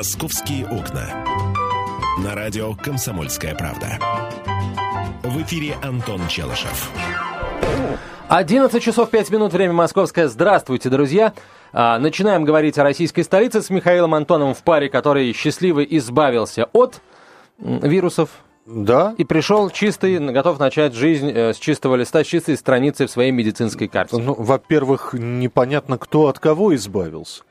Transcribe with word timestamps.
«Московские 0.00 0.64
окна». 0.66 1.10
На 2.24 2.34
радио 2.34 2.72
«Комсомольская 2.72 3.54
правда». 3.54 3.98
В 5.22 5.42
эфире 5.42 5.76
Антон 5.82 6.26
Челышев. 6.26 6.90
11 8.30 8.82
часов 8.82 9.10
5 9.10 9.30
минут, 9.30 9.52
время 9.52 9.74
московское. 9.74 10.28
Здравствуйте, 10.28 10.88
друзья. 10.88 11.34
А, 11.74 11.98
начинаем 11.98 12.46
говорить 12.46 12.78
о 12.78 12.82
российской 12.82 13.20
столице 13.24 13.60
с 13.60 13.68
Михаилом 13.68 14.14
Антоновым 14.14 14.54
в 14.54 14.62
паре, 14.62 14.88
который 14.88 15.34
счастливо 15.34 15.84
избавился 15.84 16.70
от 16.72 17.02
вирусов, 17.58 18.30
Да. 18.64 19.14
и 19.18 19.24
пришел 19.24 19.68
чистый, 19.68 20.18
готов 20.32 20.58
начать 20.58 20.94
жизнь 20.94 21.30
э, 21.30 21.52
с 21.52 21.58
чистого 21.58 21.96
листа, 21.96 22.24
с 22.24 22.26
чистой 22.26 22.56
страницы 22.56 23.06
в 23.06 23.10
своей 23.10 23.32
медицинской 23.32 23.86
карте. 23.86 24.16
Ну, 24.16 24.32
во-первых, 24.32 25.12
непонятно, 25.12 25.98
кто 25.98 26.28
от 26.28 26.38
кого 26.38 26.74
избавился. 26.74 27.42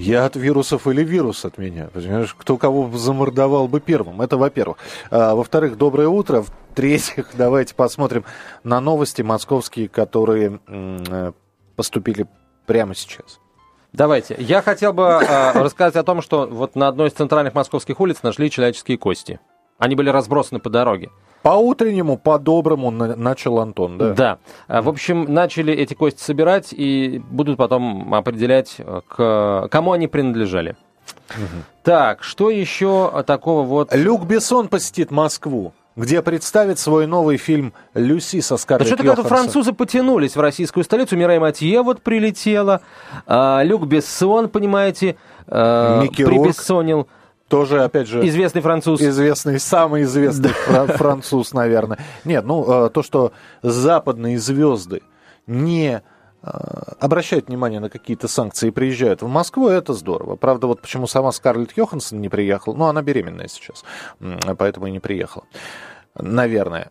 Я 0.00 0.24
от 0.24 0.34
вирусов 0.34 0.86
или 0.86 1.04
вирус 1.04 1.44
от 1.44 1.58
меня. 1.58 1.90
Понимаешь, 1.92 2.34
кто 2.38 2.56
кого 2.56 2.90
замордовал 2.96 3.68
бы 3.68 3.80
первым. 3.80 4.22
Это 4.22 4.38
во-первых. 4.38 4.78
А, 5.10 5.34
во-вторых, 5.34 5.76
доброе 5.76 6.08
утро. 6.08 6.40
В-третьих, 6.40 7.28
давайте 7.34 7.74
посмотрим 7.74 8.24
на 8.64 8.80
новости 8.80 9.20
московские, 9.20 9.90
которые 9.90 10.58
м, 10.66 11.34
поступили 11.76 12.26
прямо 12.64 12.94
сейчас. 12.94 13.40
Давайте. 13.92 14.36
Я 14.38 14.62
хотел 14.62 14.94
бы 14.94 15.02
э, 15.02 15.52
рассказать 15.52 15.96
о 15.96 16.02
том, 16.02 16.22
что 16.22 16.46
вот 16.46 16.76
на 16.76 16.88
одной 16.88 17.08
из 17.08 17.12
центральных 17.12 17.52
московских 17.52 18.00
улиц 18.00 18.22
нашли 18.22 18.50
человеческие 18.50 18.96
кости. 18.96 19.38
Они 19.76 19.96
были 19.96 20.08
разбросаны 20.08 20.60
по 20.60 20.70
дороге. 20.70 21.10
По-утреннему, 21.42 22.18
по-доброму 22.18 22.90
на- 22.90 23.16
начал 23.16 23.58
Антон, 23.60 23.96
да? 23.98 24.12
Да. 24.14 24.38
А, 24.68 24.82
В 24.82 24.88
общем, 24.88 25.32
начали 25.32 25.72
эти 25.72 25.94
кости 25.94 26.20
собирать 26.22 26.72
и 26.72 27.22
будут 27.30 27.56
потом 27.56 28.12
определять, 28.14 28.76
э, 28.78 29.00
к 29.08 29.68
кому 29.70 29.92
они 29.92 30.06
принадлежали. 30.06 30.76
Так, 31.82 32.22
что 32.22 32.50
еще 32.50 33.22
такого 33.26 33.62
вот... 33.62 33.94
Люк 33.94 34.24
Бессон 34.26 34.68
посетит 34.68 35.10
Москву, 35.10 35.72
где 35.96 36.22
представит 36.22 36.78
свой 36.78 37.06
новый 37.06 37.36
фильм 37.36 37.72
«Люси» 37.94 38.40
со 38.40 38.54
Да 38.54 38.58
Скарлетт 38.58 38.86
что-то 38.88 39.02
как-то 39.04 39.22
французы 39.24 39.72
потянулись 39.72 40.36
в 40.36 40.40
российскую 40.40 40.84
столицу. 40.84 41.16
Мирай 41.16 41.38
Матье 41.38 41.82
вот 41.82 42.02
прилетела. 42.02 42.80
а, 43.26 43.62
Люк 43.62 43.86
Бессон, 43.86 44.48
понимаете, 44.48 45.16
а, 45.46 46.02
Микки 46.02 46.22
Рурк. 46.22 46.48
Тоже, 47.50 47.82
опять 47.82 48.06
же, 48.08 48.26
Известный 48.26 48.62
француз. 48.62 49.02
известный, 49.02 49.58
самый 49.60 50.04
известный 50.04 50.50
фра- 50.50 50.86
француз, 50.86 51.52
наверное. 51.52 51.98
Нет, 52.24 52.44
ну, 52.46 52.86
э, 52.86 52.90
то, 52.90 53.02
что 53.02 53.32
западные 53.62 54.38
звезды 54.38 55.02
не 55.48 56.00
э, 56.42 56.48
обращают 57.00 57.48
внимание 57.48 57.80
на 57.80 57.90
какие-то 57.90 58.28
санкции 58.28 58.68
и 58.68 58.70
приезжают 58.70 59.20
в 59.22 59.26
Москву, 59.28 59.68
это 59.68 59.92
здорово. 59.94 60.36
Правда, 60.36 60.68
вот 60.68 60.80
почему 60.80 61.06
сама 61.06 61.32
Скарлетт 61.32 61.76
Йоханссон 61.76 62.20
не 62.20 62.28
приехала, 62.28 62.74
ну, 62.76 62.84
она 62.86 63.02
беременная 63.02 63.48
сейчас, 63.48 63.84
поэтому 64.56 64.86
и 64.86 64.90
не 64.92 65.00
приехала. 65.00 65.44
Наверное. 66.18 66.90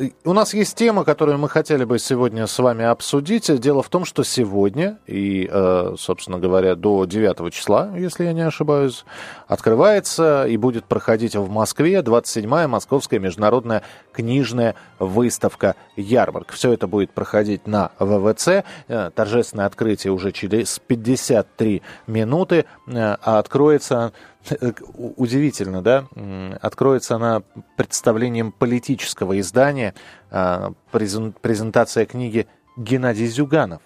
И 0.00 0.14
У 0.24 0.32
нас 0.32 0.54
есть 0.54 0.76
тема, 0.76 1.04
которую 1.04 1.36
мы 1.38 1.50
хотели 1.50 1.84
бы 1.84 1.98
сегодня 1.98 2.46
с 2.46 2.58
вами 2.58 2.84
обсудить. 2.84 3.60
Дело 3.60 3.82
в 3.82 3.90
том, 3.90 4.06
что 4.06 4.24
сегодня 4.24 4.98
и, 5.06 5.48
э, 5.50 5.94
собственно 5.98 6.38
говоря, 6.38 6.74
до 6.74 7.04
9 7.04 7.50
числа, 7.52 7.90
если 7.94 8.24
я 8.24 8.32
не 8.32 8.40
ошибаюсь, 8.40 9.04
открывается 9.48 10.46
и 10.46 10.56
будет 10.56 10.86
проходить 10.86 11.36
в 11.36 11.50
Москве 11.50 12.00
27-я 12.00 12.66
Московская 12.66 13.18
международная 13.18 13.82
книжная 14.12 14.76
выставка 14.98 15.76
«Ярмарка». 15.96 16.54
Все 16.54 16.72
это 16.72 16.86
будет 16.86 17.10
проходить 17.10 17.66
на 17.66 17.90
ВВЦ. 17.98 18.64
Э, 18.88 19.10
Торжественное 19.14 19.66
открытие 19.66 20.12
уже 20.12 20.32
через 20.32 20.78
53 20.78 21.82
минуты. 22.06 22.64
Э, 22.86 23.16
А 23.20 23.38
откроется 23.38 24.12
Удивительно, 25.16 25.82
да? 25.82 26.04
Откроется 26.60 27.16
она 27.16 27.42
представлением 27.76 28.52
политического 28.52 29.38
издания, 29.40 29.94
а, 30.30 30.72
презен- 30.92 31.34
презентация 31.40 32.04
книги 32.06 32.46
Геннадий 32.76 33.26
Зюганов, 33.26 33.80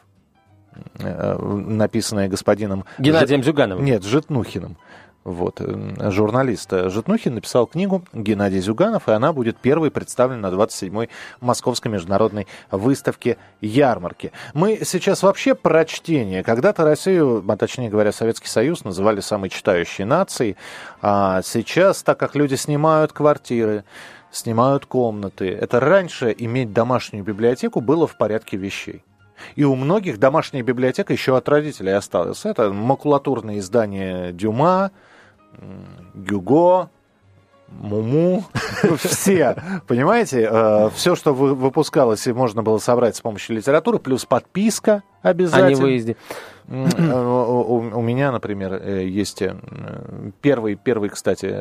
э, 0.99 1.37
написанная 1.39 2.29
господином... 2.29 2.85
Геннадием 2.99 3.41
Жит- 3.43 3.47
Зюгановым. 3.47 3.85
Нет, 3.85 4.03
Житнухиным. 4.05 4.77
Вот, 5.29 5.61
э, 5.61 6.11
журналист 6.11 6.73
э, 6.73 6.89
Житнухин 6.89 7.35
написал 7.35 7.67
книгу 7.67 8.03
Геннадий 8.15 8.61
Зюганов, 8.61 9.09
и 9.09 9.13
она 9.13 9.35
будет 9.35 9.59
первой 9.59 9.91
представлена 9.91 10.51
на 10.51 10.55
27-й 10.55 11.11
Московской 11.43 11.91
международной 11.91 12.47
выставке 12.71 13.37
«Ярмарки». 13.61 14.33
Мы 14.55 14.81
сейчас 14.85 15.23
вообще 15.23 15.55
про 15.55 15.85
чтение. 15.85 16.43
Когда-то 16.43 16.85
Россию, 16.85 17.45
а 17.47 17.57
точнее 17.59 17.91
говоря, 17.91 18.11
Советский 18.11 18.49
Союз 18.49 18.85
называли 18.85 19.21
самой 19.21 19.51
читающей 19.51 20.05
нацией, 20.05 20.57
а 21.03 21.43
сейчас, 21.43 22.03
так 22.03 22.19
как 22.19 22.35
люди 22.35 22.55
снимают 22.55 23.13
квартиры, 23.13 23.85
снимают 24.31 24.87
комнаты, 24.87 25.51
это 25.51 25.79
раньше 25.79 26.35
иметь 26.39 26.73
домашнюю 26.73 27.23
библиотеку 27.23 27.83
было 27.83 28.07
в 28.07 28.17
порядке 28.17 28.57
вещей. 28.57 29.05
И 29.57 29.65
у 29.65 29.75
многих 29.75 30.19
домашняя 30.19 30.63
библиотека 30.63 31.13
еще 31.13 31.37
от 31.37 31.49
родителей 31.49 31.93
осталась. 31.93 32.45
Это 32.45 32.73
макулатурные 32.73 33.59
издания 33.59 34.33
Дюма, 34.33 34.91
Гюго, 36.15 36.91
Муму, 37.69 38.45
все, 38.99 39.57
понимаете, 39.87 40.91
все, 40.95 41.15
что 41.15 41.35
вы- 41.35 41.55
выпускалось 41.55 42.27
и 42.27 42.33
можно 42.33 42.63
было 42.63 42.79
собрать 42.79 43.17
с 43.17 43.21
помощью 43.21 43.57
литературы, 43.57 43.99
плюс 43.99 44.25
подписка 44.25 45.03
О 45.23 45.31
обязательно. 45.31 45.71
невыезде. 45.71 46.17
М, 46.71 46.87
э, 46.87 47.25
У 47.25 47.99
у 47.99 48.03
меня, 48.03 48.31
например, 48.31 48.75
э, 48.75 49.07
есть 49.07 49.41
э, 49.41 49.57
первый, 50.43 50.75
первый, 50.75 51.09
кстати, 51.09 51.55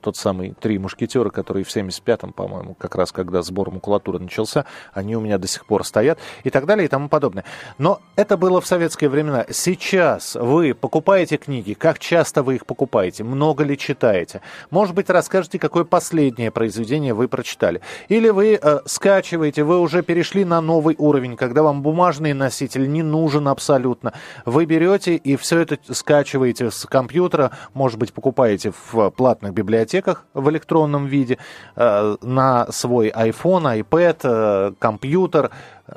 тот 0.00 0.16
самый 0.16 0.54
«Три 0.58 0.78
мушкетера», 0.78 1.28
который 1.28 1.64
в 1.64 1.68
75-м, 1.68 2.32
по-моему, 2.32 2.74
как 2.74 2.94
раз 2.96 3.12
когда 3.12 3.42
сбор 3.42 3.70
макулатуры 3.70 4.18
начался, 4.18 4.64
они 4.94 5.16
у 5.16 5.20
меня 5.20 5.36
до 5.36 5.46
сих 5.46 5.66
пор 5.66 5.84
стоят 5.84 6.18
и 6.44 6.50
так 6.50 6.64
далее 6.64 6.86
и 6.86 6.88
тому 6.88 7.08
подобное. 7.08 7.44
Но 7.76 8.00
это 8.16 8.38
было 8.38 8.60
в 8.60 8.66
советские 8.66 9.10
времена. 9.10 9.44
Сейчас 9.50 10.34
вы 10.34 10.74
покупаете 10.74 11.36
книги, 11.36 11.74
как 11.74 11.98
часто 11.98 12.42
вы 12.42 12.54
их 12.54 12.64
покупаете, 12.66 13.22
много 13.22 13.64
ли 13.64 13.76
читаете? 13.76 14.40
Может 14.70 14.94
быть, 14.94 15.10
расскажете, 15.10 15.58
какое 15.58 15.84
последнее 15.84 16.50
произведение 16.50 17.12
вы 17.12 17.28
прочитали. 17.28 17.82
Или 18.08 18.30
вы 18.30 18.58
э, 18.60 18.80
скачиваете, 18.86 19.62
вы 19.62 19.78
уже 19.78 20.02
перешли 20.02 20.46
на 20.46 20.62
новый 20.62 20.94
уровень, 20.98 21.36
когда 21.36 21.62
вам 21.62 21.82
бумажный 21.82 22.32
носитель 22.40 22.90
не 22.90 23.02
нужен 23.02 23.46
абсолютно. 23.46 24.12
Вы 24.44 24.64
берете 24.64 25.14
и 25.14 25.36
все 25.36 25.60
это 25.60 25.78
скачиваете 25.94 26.70
с 26.70 26.86
компьютера, 26.86 27.52
может 27.74 27.98
быть, 27.98 28.12
покупаете 28.12 28.72
в 28.92 29.10
платных 29.10 29.52
библиотеках 29.52 30.24
в 30.34 30.50
электронном 30.50 31.06
виде, 31.06 31.38
э, 31.76 32.16
на 32.22 32.66
свой 32.72 33.10
iPhone, 33.10 33.82
iPad, 33.82 34.18
э, 34.24 34.72
компьютер, 34.78 35.50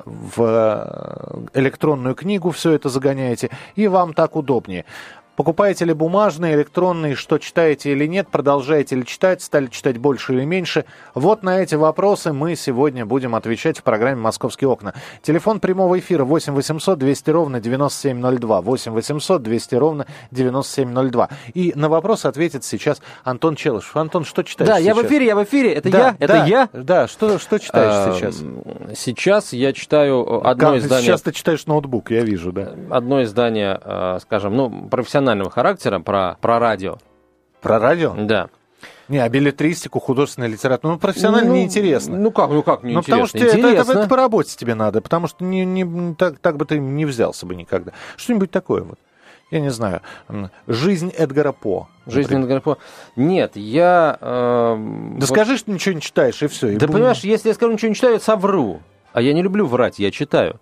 в 0.06 0.42
э, 0.42 1.60
электронную 1.60 2.16
книгу 2.16 2.52
все 2.52 2.72
это 2.72 2.90
загоняете, 2.90 3.50
и 3.76 3.88
вам 3.88 4.14
так 4.14 4.36
удобнее. 4.36 4.86
Покупаете 5.36 5.86
ли 5.86 5.94
бумажные, 5.94 6.54
электронные, 6.54 7.16
что 7.16 7.40
читаете 7.40 7.92
или 7.92 8.06
нет, 8.06 8.28
продолжаете 8.28 8.96
ли 8.98 9.04
читать, 9.04 9.42
стали 9.42 9.66
читать 9.66 9.98
больше 9.98 10.34
или 10.34 10.46
меньше? 10.46 10.86
Вот 11.16 11.42
на 11.42 11.60
эти 11.60 11.74
вопросы 11.74 12.34
мы 12.34 12.56
сегодня 12.56 13.04
будем 13.04 13.34
отвечать 13.34 13.80
в 13.80 13.84
программе 13.84 14.22
«Московские 14.22 14.70
окна». 14.70 14.94
Телефон 15.24 15.60
прямого 15.60 15.98
эфира 15.98 16.24
8 16.24 16.54
800 16.54 17.00
200 17.00 17.30
ровно 17.32 17.60
9702. 17.60 18.62
8 18.62 18.92
800 18.92 19.42
200 19.42 19.76
ровно 19.76 20.06
9702. 20.30 21.30
И 21.56 21.74
на 21.76 21.90
вопрос 21.90 22.26
ответит 22.26 22.64
сейчас 22.64 23.02
Антон 23.24 23.56
Челышев. 23.56 23.96
Антон, 23.98 24.26
что 24.26 24.44
читаешь 24.44 24.70
Да, 24.70 24.78
я 24.78 24.94
в 24.94 24.98
сейчас? 25.00 25.08
эфире, 25.10 25.26
я 25.26 25.36
в 25.36 25.44
эфире. 25.44 25.74
Это 25.74 25.90
Да, 25.90 25.98
я? 25.98 26.16
Это 26.20 26.28
да, 26.34 26.46
я? 26.46 26.70
Да, 26.74 27.08
что, 27.08 27.40
что 27.40 27.58
читаешь 27.60 27.92
А, 27.92 28.14
сейчас? 28.14 28.44
Сейчас 28.96 29.52
я 29.54 29.74
читаю 29.74 30.48
одно 30.48 30.74
Как- 30.74 30.78
издание 30.78 31.08
Сейчас 31.08 31.24
ты 31.24 31.32
читаешь 31.32 31.66
ноутбук, 31.66 32.12
я 32.12 32.22
вижу, 32.22 32.52
да. 32.52 32.74
одно 32.92 33.24
издание, 33.24 33.80
э, 33.84 34.20
скажем, 34.22 34.56
ну, 34.56 34.70
профессионального 35.24 35.50
характера 35.50 36.00
про, 36.00 36.38
про 36.42 36.60
радио. 36.60 36.98
Про 37.62 37.80
радио? 37.80 38.14
Да. 38.18 38.50
Не, 39.08 39.20
а 39.20 39.30
билетристику, 39.30 40.00
художественную 40.00 40.52
литературу, 40.52 40.94
ну, 40.94 41.00
профессионально 41.00 41.50
Ну, 41.50 41.56
неинтересно. 41.56 42.18
Ну 42.18 42.32
как, 42.32 42.50
ну 42.50 42.64
как 42.64 42.84
Ну, 42.84 43.02
потому 43.02 43.28
что 43.28 43.38
неинтересно? 43.38 43.68
это, 43.68 43.92
это, 43.92 44.00
это 44.00 44.10
по 44.10 44.18
работе 44.18 44.56
тебе 44.58 44.76
надо, 44.76 45.02
потому 45.02 45.28
что 45.28 45.44
не, 45.46 45.64
не- 45.66 46.16
так, 46.16 46.40
так 46.40 46.58
бы 46.58 46.66
ты 46.66 46.78
не 46.80 47.06
взялся 47.06 47.46
бы 47.46 47.56
никогда. 47.56 47.92
Что-нибудь 48.18 48.52
такое 48.52 48.84
вот. 48.84 49.00
Я 49.52 49.60
не 49.60 49.70
знаю. 49.70 50.02
Жизнь 50.68 51.10
Эдгара 51.16 51.52
По. 51.52 51.88
Жизнь. 52.08 52.34
Эдгара 52.34 52.60
По. 52.60 52.78
Нет, 53.16 53.52
я... 53.56 54.18
э, 54.20 54.76
Да 54.78 55.26
вот- 55.26 55.30
скажи, 55.30 55.58
что 55.58 55.72
ничего 55.72 55.96
не 55.96 56.02
читаешь, 56.02 56.42
и 56.42 56.48
все. 56.48 56.76
Да 56.78 56.88
понимаешь, 56.88 57.20
если 57.20 57.50
я 57.50 57.54
скажу 57.56 57.72
ничего 57.74 57.90
не 57.90 57.96
читаю, 57.96 58.14
я 58.16 58.20
совру. 58.20 58.82
А 59.14 59.22
я 59.22 59.34
не 59.34 59.44
люблю 59.44 59.68
врать, 59.68 60.00
я 60.00 60.12
читаю. 60.12 60.60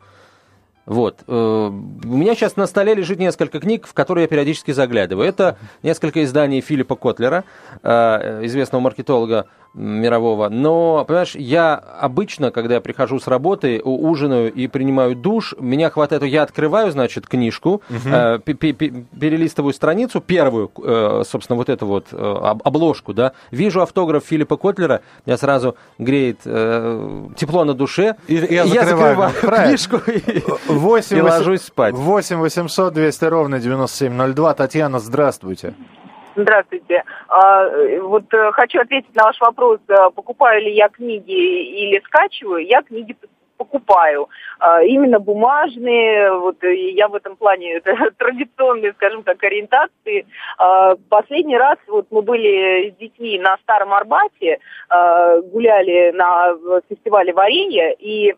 Вот. 0.92 1.24
э, 1.26 1.34
У 1.34 2.18
меня 2.18 2.36
сейчас 2.36 2.58
на 2.58 2.68
столе 2.68 2.94
лежит 2.94 3.18
несколько 3.18 3.62
книг, 3.62 3.88
в 3.88 3.94
которые 3.94 4.24
я 4.24 4.28
периодически 4.28 4.72
заглядываю. 4.72 5.26
Это 5.26 5.58
несколько 5.84 6.22
изданий 6.22 6.60
Филиппа 6.60 6.98
Котлера, 6.98 7.46
э, 7.82 8.42
известного 8.44 8.82
маркетолога 8.82 9.46
мирового. 9.74 10.50
Но, 10.50 11.06
понимаешь, 11.06 11.36
я 11.36 11.76
обычно, 11.76 12.52
когда 12.52 12.76
я 12.76 12.82
прихожу 12.82 13.20
с 13.20 13.28
работы, 13.28 13.82
ужинаю 13.82 14.52
и 14.52 14.68
принимаю 14.68 15.16
душ, 15.16 15.56
меня 15.60 15.90
хватает, 15.90 16.24
я 16.24 16.44
открываю, 16.44 16.92
значит, 16.92 17.28
книжку, 17.28 17.82
угу. 17.90 18.10
э, 18.10 18.40
перелистываю 18.40 19.74
страницу, 19.74 20.20
первую, 20.20 20.72
э, 20.84 21.24
собственно, 21.26 21.58
вот 21.58 21.70
эту 21.70 21.86
вот 21.86 22.08
э, 22.12 22.16
обложку, 22.64 23.14
да, 23.14 23.32
вижу 23.52 23.82
автограф 23.82 24.26
Филиппа 24.26 24.58
Котлера, 24.58 25.02
я 25.26 25.38
сразу 25.38 25.76
греет 25.98 26.40
э, 26.46 27.28
тепло 27.38 27.64
на 27.64 27.74
душе, 27.74 28.16
и, 28.28 28.36
и 28.36 28.54
я, 28.54 28.64
я 28.64 28.86
закрываю 28.86 29.32
книжку 29.34 29.98
и, 29.98 30.44
8, 30.68 31.18
и 31.18 31.22
ложусь 31.22 31.62
спать. 31.62 31.96
8 31.96 32.38
800 32.38 32.94
200 32.94 33.26
ровно 33.26 33.60
9702. 33.60 34.54
Татьяна, 34.54 35.00
здравствуйте. 35.00 35.74
Здравствуйте. 36.36 37.04
А, 37.28 37.70
вот 38.02 38.34
э, 38.34 38.52
хочу 38.54 38.80
ответить 38.80 39.14
на 39.16 39.26
ваш 39.26 39.40
вопрос, 39.42 39.80
э, 39.88 40.10
покупаю 40.16 40.62
ли 40.62 40.74
я 40.74 40.88
книги 40.88 41.32
или 41.32 42.02
скачиваю. 42.06 42.66
Я 42.66 42.82
книги 42.82 43.16
покупаю. 43.58 44.30
А, 44.60 44.82
именно 44.82 45.20
бумажные, 45.20 46.32
вот 46.32 46.64
я 46.64 47.10
в 47.10 47.16
этом 47.16 47.36
плане 47.36 47.74
это 47.84 47.96
традиционные, 48.18 48.94
скажем 48.94 49.24
так, 49.24 49.44
ориентации. 49.44 50.26
А, 50.58 50.96
последний 51.10 51.58
раз 51.58 51.78
вот 51.88 52.08
мы 52.12 52.22
были 52.22 52.92
с 52.92 52.96
детьми 52.98 53.38
на 53.38 53.58
Старом 53.58 53.94
Арбате, 53.94 54.60
гуляли 55.52 56.12
на 56.12 56.54
фестивале 56.90 57.34
варенья, 57.34 57.92
и 57.92 58.36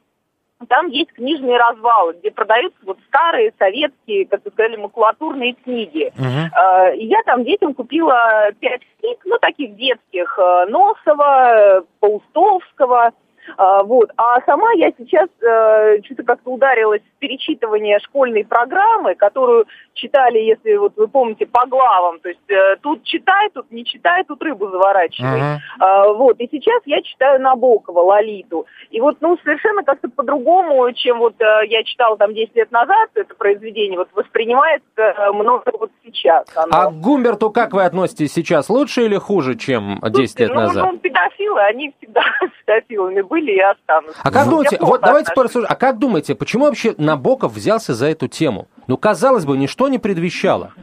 там 0.65 0.87
есть 0.87 1.13
книжные 1.13 1.57
развалы, 1.57 2.13
где 2.13 2.31
продаются 2.31 2.79
вот 2.85 2.97
старые 3.07 3.53
советские, 3.57 4.25
как 4.25 4.43
вы 4.45 4.51
сказали, 4.51 4.75
макулатурные 4.77 5.53
книги. 5.53 6.11
Uh-huh. 6.17 6.95
И 6.97 7.05
я 7.05 7.21
там 7.25 7.43
детям 7.43 7.73
купила 7.73 8.51
пять 8.59 8.81
книг, 8.99 9.19
ну, 9.25 9.37
таких 9.39 9.75
детских, 9.75 10.37
э, 10.37 10.65
Носова, 10.69 11.83
Паустовского, 11.99 13.11
а, 13.57 13.83
вот. 13.83 14.09
А 14.17 14.41
сама 14.45 14.71
я 14.75 14.91
сейчас 14.97 15.29
э, 15.41 16.01
что-то 16.03 16.23
как-то 16.23 16.51
ударилась 16.51 17.01
в 17.01 17.19
перечитывание 17.19 17.99
школьной 17.99 18.45
программы, 18.45 19.15
которую 19.15 19.65
читали, 19.93 20.39
если 20.39 20.75
вот 20.75 20.93
вы 20.97 21.07
помните, 21.07 21.45
по 21.45 21.65
главам. 21.65 22.19
То 22.19 22.29
есть 22.29 22.49
э, 22.49 22.77
тут 22.81 23.03
читай, 23.03 23.49
тут 23.53 23.71
не 23.71 23.85
читай, 23.85 24.23
тут 24.23 24.41
рыбу 24.41 24.69
заворачивай. 24.69 25.39
Uh-huh. 25.39 25.57
А, 25.79 26.13
вот. 26.13 26.39
И 26.39 26.47
сейчас 26.51 26.81
я 26.85 27.01
читаю 27.01 27.41
Набокова, 27.41 28.01
Лолиту. 28.01 28.65
И 28.91 29.01
вот, 29.01 29.17
ну, 29.21 29.37
совершенно 29.43 29.83
как-то 29.83 30.09
по-другому, 30.09 30.91
чем 30.93 31.19
вот 31.19 31.35
э, 31.39 31.67
я 31.67 31.83
читала 31.83 32.17
там 32.17 32.33
10 32.33 32.55
лет 32.55 32.71
назад, 32.71 33.09
это 33.15 33.33
произведение 33.35 33.97
вот 33.97 34.09
воспринимается 34.13 34.85
э, 34.95 35.31
много 35.31 35.71
вот 35.79 35.91
сейчас. 36.03 36.45
Оно. 36.55 36.71
А 36.71 36.91
к 36.91 36.99
Гумберту 36.99 37.51
как 37.51 37.73
вы 37.73 37.83
относитесь 37.83 38.33
сейчас? 38.33 38.69
Лучше 38.69 39.05
или 39.05 39.17
хуже, 39.17 39.55
чем 39.55 39.99
10 40.01 40.13
Слушайте, 40.13 40.43
лет 40.43 40.53
ну, 40.53 40.61
назад? 40.61 40.91
Ну, 40.91 40.97
педофилы, 40.99 41.61
они 41.61 41.93
всегда 41.97 42.23
педофилами 42.65 43.21
были 43.33 43.53
и 43.53 43.59
останутся. 43.59 44.21
А 44.23 44.31
как 44.31 44.45
ну, 44.45 44.51
думаете, 44.51 44.77
вот 44.79 45.01
давайте 45.01 45.33
порассуждаем, 45.33 45.73
а 45.73 45.75
как 45.75 45.97
думаете, 45.97 46.35
почему 46.35 46.65
вообще 46.65 46.93
Набоков 46.97 47.53
взялся 47.53 47.93
за 47.93 48.07
эту 48.07 48.27
тему? 48.27 48.67
Ну, 48.87 48.97
казалось 48.97 49.45
бы, 49.45 49.57
ничто 49.57 49.87
не 49.87 49.97
предвещало. 49.97 50.73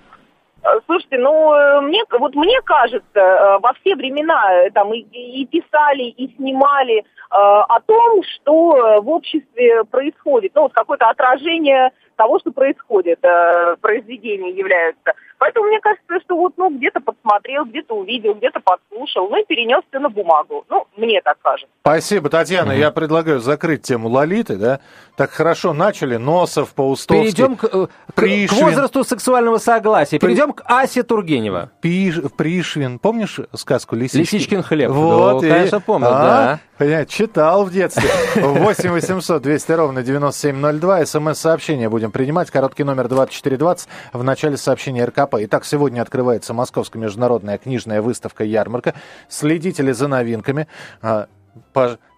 Э, 0.62 0.80
слушайте, 0.86 1.18
ну, 1.18 1.54
э, 1.54 1.80
мне, 1.82 2.02
вот 2.18 2.34
мне 2.34 2.60
кажется, 2.62 3.20
э, 3.20 3.58
во 3.60 3.72
все 3.74 3.94
времена 3.94 4.68
там 4.74 4.92
и, 4.92 5.00
и 5.00 5.46
писали, 5.46 6.02
и 6.02 6.34
снимали 6.36 6.98
э, 6.98 7.02
о 7.30 7.80
том, 7.86 8.22
что 8.34 9.00
в 9.00 9.08
обществе 9.08 9.84
происходит. 9.84 10.52
Ну, 10.54 10.62
вот 10.62 10.72
какое-то 10.72 11.08
отражение 11.08 11.92
того, 12.16 12.38
что 12.40 12.50
происходит, 12.50 13.24
э, 13.24 13.76
произведения 13.80 14.50
являются. 14.50 15.14
Поэтому 15.40 15.68
мне 15.68 15.80
кажется, 15.80 16.20
что 16.22 16.36
вот, 16.36 16.52
ну, 16.58 16.68
где-то 16.68 17.00
подсмотрел, 17.00 17.64
где-то 17.64 17.94
увидел, 17.94 18.34
где-то 18.34 18.60
подслушал, 18.60 19.26
ну 19.30 19.40
и 19.40 19.44
перенес 19.46 19.82
все 19.88 19.98
на 19.98 20.10
бумагу. 20.10 20.66
Ну, 20.68 20.86
мне 20.98 21.22
так 21.22 21.38
кажется. 21.40 21.74
Спасибо, 21.80 22.28
Татьяна. 22.28 22.72
Mm-hmm. 22.72 22.78
Я 22.78 22.90
предлагаю 22.90 23.40
закрыть 23.40 23.80
тему 23.80 24.10
Лолиты, 24.10 24.56
да? 24.56 24.80
Так 25.16 25.30
хорошо 25.30 25.72
начали. 25.72 26.16
Носов, 26.16 26.74
Паустовский. 26.74 27.32
Перейдем 27.32 27.56
к, 27.56 27.64
э, 27.64 27.86
к, 28.14 28.50
к 28.50 28.62
возрасту 28.62 29.02
сексуального 29.02 29.56
согласия. 29.56 30.18
Перейдем 30.18 30.52
При... 30.52 30.62
к 30.62 30.70
Асе 30.70 31.02
Тургенева. 31.04 31.70
Пиш... 31.80 32.20
Пришвин. 32.36 32.98
Помнишь 32.98 33.40
сказку 33.54 33.96
Лисичкин? 33.96 34.20
Лисичкин 34.20 34.62
хлеб. 34.62 34.90
Вот, 34.90 35.40
ну, 35.40 35.48
и... 35.48 35.50
конечно, 35.50 35.80
помню, 35.80 36.08
а, 36.10 36.22
да. 36.22 36.60
Понятно, 36.80 37.04
читал 37.04 37.66
в 37.66 37.70
детстве. 37.70 38.08
8 38.36 38.90
800 38.90 39.42
200 39.42 39.72
ровно 39.72 40.02
9702. 40.02 41.04
СМС-сообщение 41.04 41.90
будем 41.90 42.10
принимать. 42.10 42.50
Короткий 42.50 42.84
номер 42.84 43.06
2420 43.08 43.86
в 44.14 44.22
начале 44.24 44.56
сообщения 44.56 45.04
РКП. 45.04 45.34
Итак, 45.40 45.66
сегодня 45.66 46.00
открывается 46.00 46.54
Московская 46.54 46.98
международная 46.98 47.58
книжная 47.58 48.00
выставка 48.00 48.44
«Ярмарка». 48.44 48.94
Следите 49.28 49.82
ли 49.82 49.92
за 49.92 50.08
новинками? 50.08 50.68
А, 51.02 51.26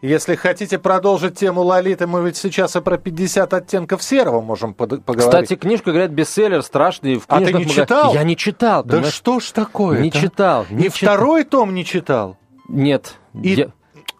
если 0.00 0.37
хотите 0.37 0.79
продолжить 0.79 1.37
тему 1.37 1.62
Лолиты, 1.62 2.06
мы 2.06 2.23
ведь 2.23 2.37
сейчас 2.37 2.76
и 2.76 2.81
про 2.81 2.99
50 2.99 3.53
оттенков 3.55 4.00
серого 4.00 4.41
можем 4.43 4.75
поговорить. 4.75 5.25
Кстати, 5.25 5.56
книжка, 5.56 5.91
говорят, 5.91 6.12
бестселлер, 6.12 6.62
страшный. 6.62 7.17
В 7.17 7.25
а 7.26 7.41
ты 7.41 7.53
не 7.53 7.67
читал? 7.67 8.15
Я 8.15 8.23
не 8.23 8.37
читал. 8.37 8.85
Да 8.85 8.91
понимаешь? 8.91 9.12
что 9.12 9.41
ж 9.41 9.50
такое 9.50 9.99
Не 9.99 10.12
читал. 10.12 10.67
Не, 10.70 10.85
не 10.85 10.91
читал. 10.93 11.17
второй 11.17 11.43
том 11.43 11.75
не 11.75 11.85
читал? 11.85 12.37
Нет. 12.69 13.17
И... 13.35 13.55
Я... 13.55 13.73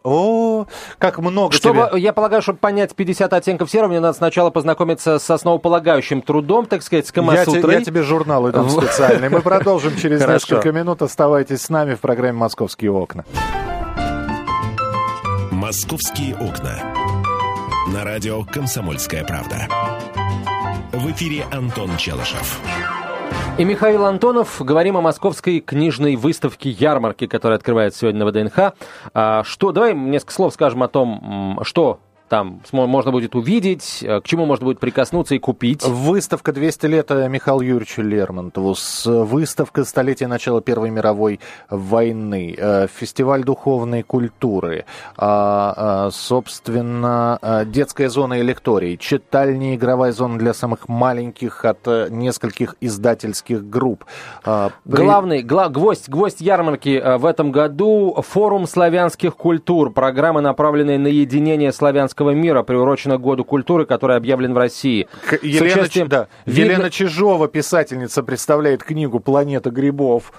О, 0.05 0.67
как 0.99 1.19
много 1.19 1.55
чтобы, 1.55 1.89
тебе. 1.91 2.01
Я 2.01 2.13
полагаю, 2.13 2.43
чтобы 2.43 2.59
понять 2.59 2.95
50 2.95 3.33
оттенков 3.33 3.71
серого, 3.71 3.89
мне 3.89 4.01
надо 4.01 4.17
сначала 4.17 4.51
познакомиться 4.51 5.19
с 5.19 5.31
основополагающим 5.31 6.23
трудом, 6.23 6.67
так 6.67 6.83
сказать, 6.83 7.07
с 7.07 7.13
Камасутрой. 7.13 7.75
Я, 7.75 7.79
я 7.79 7.85
тебе 7.85 8.03
журналы 8.03 8.53
дам 8.53 8.69
специальные. 8.69 9.31
Мы 9.31 9.41
продолжим 9.41 9.97
через 9.97 10.21
несколько 10.21 10.73
минут. 10.73 11.03
Оставайтесь 11.03 11.63
с 11.63 11.69
нами 11.69 11.95
в 11.95 12.01
программе 12.01 12.39
«Московские 12.39 12.91
окна». 12.91 13.25
«Московские 15.51 16.35
окна». 16.35 16.79
На 17.95 18.05
радио 18.05 18.45
«Комсомольская 18.45 19.25
правда». 19.25 19.69
В 20.93 21.11
эфире 21.11 21.45
Антон 21.51 21.97
Челышев. 21.97 22.61
И 23.59 23.65
Михаил 23.65 24.07
Антонов. 24.07 24.63
Говорим 24.63 24.97
о 24.97 25.03
московской 25.03 25.61
книжной 25.61 26.17
выставке 26.17 26.71
ярмарки, 26.71 27.27
которая 27.27 27.59
открывается 27.59 28.01
сегодня 28.01 28.25
на 28.25 28.31
ВДНХ. 28.31 28.73
А, 29.13 29.45
что, 29.45 29.73
давай 29.73 29.95
несколько 29.95 30.33
слов 30.33 30.55
скажем 30.55 30.83
о 30.83 30.89
том, 30.89 31.61
что 31.63 32.01
там 32.33 32.63
можно 32.73 33.13
будет 33.13 33.35
увидеть, 33.35 34.03
э, 34.03 34.23
к 34.23 34.25
чему 34.25 34.47
можно 34.47 34.65
будет 34.65 34.81
прикоснуться 34.81 35.35
и 35.35 35.39
купить. 35.39 35.85
Выставка 35.85 36.55
200 36.55 36.87
лет 36.87 37.11
Михаилу 37.11 37.61
Юрьевичу 37.61 38.01
Лермонтову, 38.01 38.75
выставка 39.05 39.85
столетия 39.85 40.29
начала 40.29 40.63
Первой 40.63 40.89
мировой 40.89 41.41
войны, 41.69 42.55
э, 42.57 42.87
фестиваль 42.87 43.45
духовной 43.45 44.03
культуры, 44.03 44.87
а, 45.19 46.07
а, 46.07 46.11
собственно, 46.11 47.39
э, 47.43 47.65
детская 47.67 48.09
зона 48.09 48.41
и 48.41 48.43
лекторий, 48.43 48.97
читальня 48.97 49.75
игровая 49.75 50.13
зона 50.13 50.39
для 50.39 50.55
самых 50.55 50.89
маленьких 50.89 51.67
от 51.67 51.87
нескольких 52.09 52.77
издательских 52.81 53.69
групп. 53.69 54.07
А, 54.43 54.71
Главный, 54.87 55.43
гла, 55.43 55.69
гвоздь, 55.69 56.09
гвоздь 56.09 56.41
ярмарки 56.41 57.19
в 57.19 57.27
этом 57.27 57.53
году– 57.53 58.17
форум 58.27 58.67
славянских 58.67 59.37
культур, 59.37 59.93
программа, 59.93 60.41
направленная 60.41 60.97
на 60.97 61.09
единение 61.09 61.73
славянского 61.73 62.22
арабского 62.23 62.31
мира, 62.31 62.63
приурочена 62.63 63.19
к 63.19 63.21
Году 63.21 63.45
культуры, 63.45 63.87
который 63.87 64.17
объявлен 64.17 64.55
в 64.55 64.59
России. 64.59 65.09
Елена, 65.43 65.67
участием... 65.67 66.09
да. 66.09 66.29
Видно... 66.47 66.73
Елена 66.73 66.91
Чижова, 66.91 67.49
писательница, 67.49 68.23
представляет 68.23 68.83
книгу 68.83 69.21
«Планета 69.21 69.71
грибов». 69.71 70.33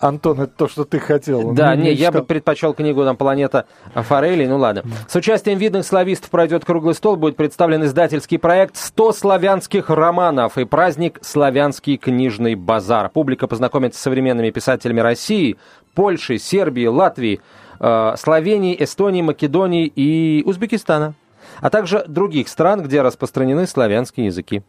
Антон, 0.00 0.40
это 0.40 0.52
то, 0.56 0.66
что 0.66 0.84
ты 0.84 0.98
хотел. 0.98 1.52
Да, 1.52 1.76
не, 1.76 1.82
не 1.82 1.92
я 1.92 2.10
бы 2.10 2.22
предпочел 2.22 2.72
книгу 2.72 3.04
там 3.04 3.18
«Планета 3.18 3.66
форелей», 3.94 4.46
ну 4.46 4.56
ладно. 4.56 4.82
С 5.06 5.14
участием 5.14 5.58
видных 5.58 5.84
славистов 5.84 6.30
пройдет 6.30 6.64
круглый 6.64 6.94
стол, 6.94 7.16
будет 7.16 7.36
представлен 7.36 7.84
издательский 7.84 8.38
проект 8.38 8.76
«100 8.76 9.12
славянских 9.12 9.90
романов» 9.90 10.56
и 10.56 10.64
праздник 10.64 11.18
«Славянский 11.20 11.98
книжный 11.98 12.54
базар». 12.54 13.10
Публика 13.10 13.46
познакомится 13.46 14.00
с 14.00 14.02
современными 14.02 14.50
писателями 14.50 15.00
России, 15.00 15.58
Польши, 15.94 16.38
Сербии, 16.38 16.86
Латвии, 16.86 17.40
э, 17.78 18.14
Словении, 18.16 18.74
Эстонии, 18.82 19.20
Македонии 19.20 19.86
и 19.86 20.42
Узбекистана 20.46 21.14
а 21.60 21.70
также 21.70 22.04
других 22.06 22.48
стран, 22.48 22.82
где 22.82 23.02
распространены 23.02 23.66
славянские 23.66 24.26
языки. 24.26 24.62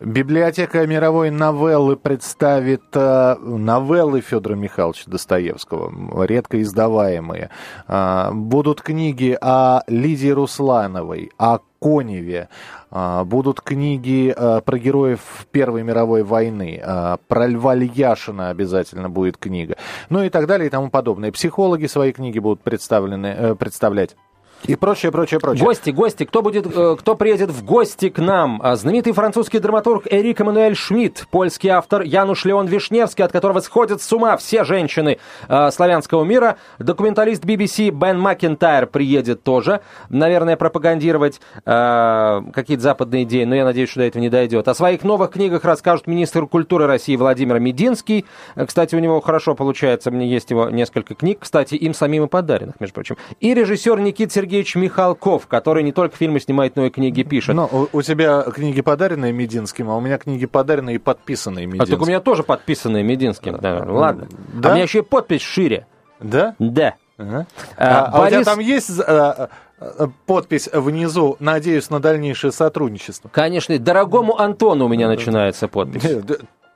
Библиотека 0.00 0.86
мировой 0.86 1.30
новеллы 1.30 1.96
представит 1.96 2.82
э, 2.92 3.36
новеллы 3.40 4.20
Федора 4.20 4.54
Михайловича 4.54 5.10
Достоевского, 5.10 6.24
редко 6.24 6.60
издаваемые. 6.60 7.50
Э, 7.88 8.30
будут 8.32 8.82
книги 8.82 9.36
о 9.40 9.82
Лидии 9.86 10.28
Руслановой, 10.28 11.30
о 11.38 11.60
Коневе. 11.80 12.48
Э, 12.90 13.24
будут 13.24 13.60
книги 13.60 14.34
э, 14.36 14.60
про 14.62 14.78
героев 14.78 15.46
Первой 15.50 15.82
мировой 15.82 16.22
войны. 16.22 16.80
Э, 16.82 17.16
про 17.26 17.46
Льва 17.46 17.74
Льяшина 17.74 18.50
обязательно 18.50 19.08
будет 19.08 19.38
книга. 19.38 19.76
Ну 20.10 20.22
и 20.22 20.28
так 20.28 20.46
далее 20.46 20.66
и 20.66 20.70
тому 20.70 20.90
подобное. 20.90 21.32
Психологи 21.32 21.86
свои 21.86 22.12
книги 22.12 22.38
будут 22.38 22.60
представлены, 22.62 23.26
э, 23.26 23.54
представлять. 23.54 24.16
И 24.66 24.76
прочее, 24.76 25.10
прочее, 25.10 25.40
прочее. 25.40 25.64
Гости, 25.64 25.90
гости. 25.90 26.24
Кто 26.24 26.40
будет, 26.40 26.66
э, 26.66 26.96
кто 26.98 27.16
приедет 27.16 27.50
в 27.50 27.64
гости 27.64 28.10
к 28.10 28.18
нам? 28.18 28.60
А, 28.62 28.76
знаменитый 28.76 29.12
французский 29.12 29.58
драматург 29.58 30.06
Эрик 30.08 30.40
Эммануэль 30.40 30.76
Шмидт, 30.76 31.26
польский 31.30 31.70
автор 31.70 32.02
Януш 32.02 32.44
Леон 32.44 32.66
Вишневский, 32.66 33.24
от 33.24 33.32
которого 33.32 33.58
сходят 33.60 34.00
с 34.00 34.12
ума 34.12 34.36
все 34.36 34.62
женщины 34.62 35.18
э, 35.48 35.70
славянского 35.72 36.22
мира. 36.22 36.58
Документалист 36.78 37.44
BBC 37.44 37.90
Бен 37.90 38.20
Макентайр 38.20 38.86
приедет 38.86 39.42
тоже. 39.42 39.80
Наверное, 40.10 40.56
пропагандировать 40.56 41.40
э, 41.64 42.42
какие-то 42.52 42.82
западные 42.82 43.24
идеи, 43.24 43.44
но 43.44 43.56
я 43.56 43.64
надеюсь, 43.64 43.90
что 43.90 44.00
до 44.00 44.06
этого 44.06 44.22
не 44.22 44.30
дойдет. 44.30 44.68
О 44.68 44.74
своих 44.74 45.02
новых 45.02 45.32
книгах 45.32 45.64
расскажет 45.64 46.06
министр 46.06 46.46
культуры 46.46 46.86
России 46.86 47.16
Владимир 47.16 47.58
Мединский. 47.58 48.26
Кстати, 48.54 48.94
у 48.94 49.00
него 49.00 49.20
хорошо 49.20 49.56
получается, 49.56 50.12
мне 50.12 50.28
есть 50.28 50.50
его 50.50 50.70
несколько 50.70 51.16
книг, 51.16 51.38
кстати, 51.40 51.74
им 51.74 51.94
самим 51.94 52.24
и 52.24 52.28
подаренных, 52.28 52.78
между 52.78 52.94
прочим. 52.94 53.16
И 53.40 53.54
режиссер 53.54 53.98
Никит 53.98 54.32
Сергеевич 54.32 54.51
Сергеевич 54.52 54.74
Михалков, 54.74 55.46
который 55.46 55.82
не 55.82 55.92
только 55.92 56.14
фильмы 56.14 56.38
снимает, 56.38 56.76
но 56.76 56.84
и 56.84 56.90
книги 56.90 57.22
пишет. 57.22 57.54
Но 57.54 57.66
у, 57.72 57.96
у 57.96 58.02
тебя 58.02 58.42
книги 58.42 58.82
подаренные 58.82 59.32
Мединским, 59.32 59.88
а 59.88 59.96
у 59.96 60.00
меня 60.00 60.18
книги 60.18 60.44
подаренные 60.44 60.96
и 60.96 60.98
подписанные 60.98 61.64
Мединским. 61.64 61.94
А 61.94 61.96
так 61.96 62.02
у 62.02 62.06
меня 62.06 62.20
тоже 62.20 62.42
подписанные 62.42 63.02
Мединским. 63.02 63.56
Да, 63.58 63.82
ладно. 63.86 64.28
Да? 64.52 64.68
А 64.68 64.72
у 64.72 64.74
меня 64.74 64.82
еще 64.84 64.98
и 64.98 65.02
подпись 65.02 65.40
шире. 65.40 65.86
Да? 66.20 66.54
Да. 66.58 66.94
Ага. 67.16 67.46
А, 67.78 68.04
а, 68.04 68.18
Борис... 68.18 68.34
а 68.34 68.40
у 68.40 68.42
тебя 68.42 68.44
там 68.44 68.58
есть 68.58 69.00
а, 69.00 69.48
а, 69.78 70.08
подпись 70.26 70.68
внизу 70.70 71.36
«Надеюсь 71.40 71.88
на 71.88 71.98
дальнейшее 71.98 72.52
сотрудничество»? 72.52 73.30
Конечно. 73.32 73.78
Дорогому 73.78 74.38
Антону 74.38 74.84
у 74.84 74.88
меня 74.88 75.08
начинается 75.08 75.66
подпись. 75.66 76.04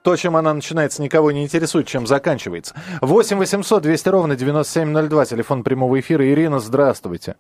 То, 0.03 0.17
чем 0.17 0.37
она 0.37 0.55
начинается, 0.55 1.03
никого 1.03 1.33
не 1.33 1.43
интересует, 1.43 1.89
чем 1.89 2.07
заканчивается. 2.07 2.75
8 3.03 3.39
800 3.39 3.83
200 3.83 4.09
ровно 4.09 4.37
9702, 4.37 5.25
телефон 5.27 5.63
прямого 5.63 5.99
эфира. 5.99 6.27
Ирина, 6.27 6.61
здравствуйте. 6.61 7.35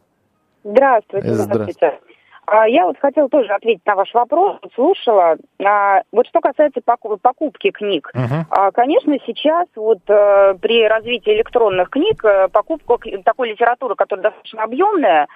Здравствуйте. 0.67 1.29
Здравствуйте. 1.29 2.01
А, 2.47 2.69
я 2.69 2.87
вот 2.87 2.99
хотела 2.99 3.29
тоже 3.29 3.53
ответить 3.53 3.85
на 3.87 3.95
ваш 3.95 4.13
вопрос, 4.15 4.59
слушала. 4.75 5.37
А, 5.65 6.03
вот 6.13 6.27
что 6.27 6.41
касается 6.41 6.81
покупки 6.83 7.71
книг. 7.71 8.11
Uh-huh. 8.15 8.73
Конечно, 8.73 9.17
сейчас 9.27 9.67
вот 9.77 9.99
э, 10.09 10.55
при 10.61 10.87
развитии 10.87 11.35
электронных 11.35 11.91
книг 11.91 12.25
э, 12.25 12.49
покупка 12.49 12.99
такой 13.25 13.51
литературы, 13.51 13.95
которая 13.95 14.25
достаточно 14.25 14.63
объемная, 14.63 15.29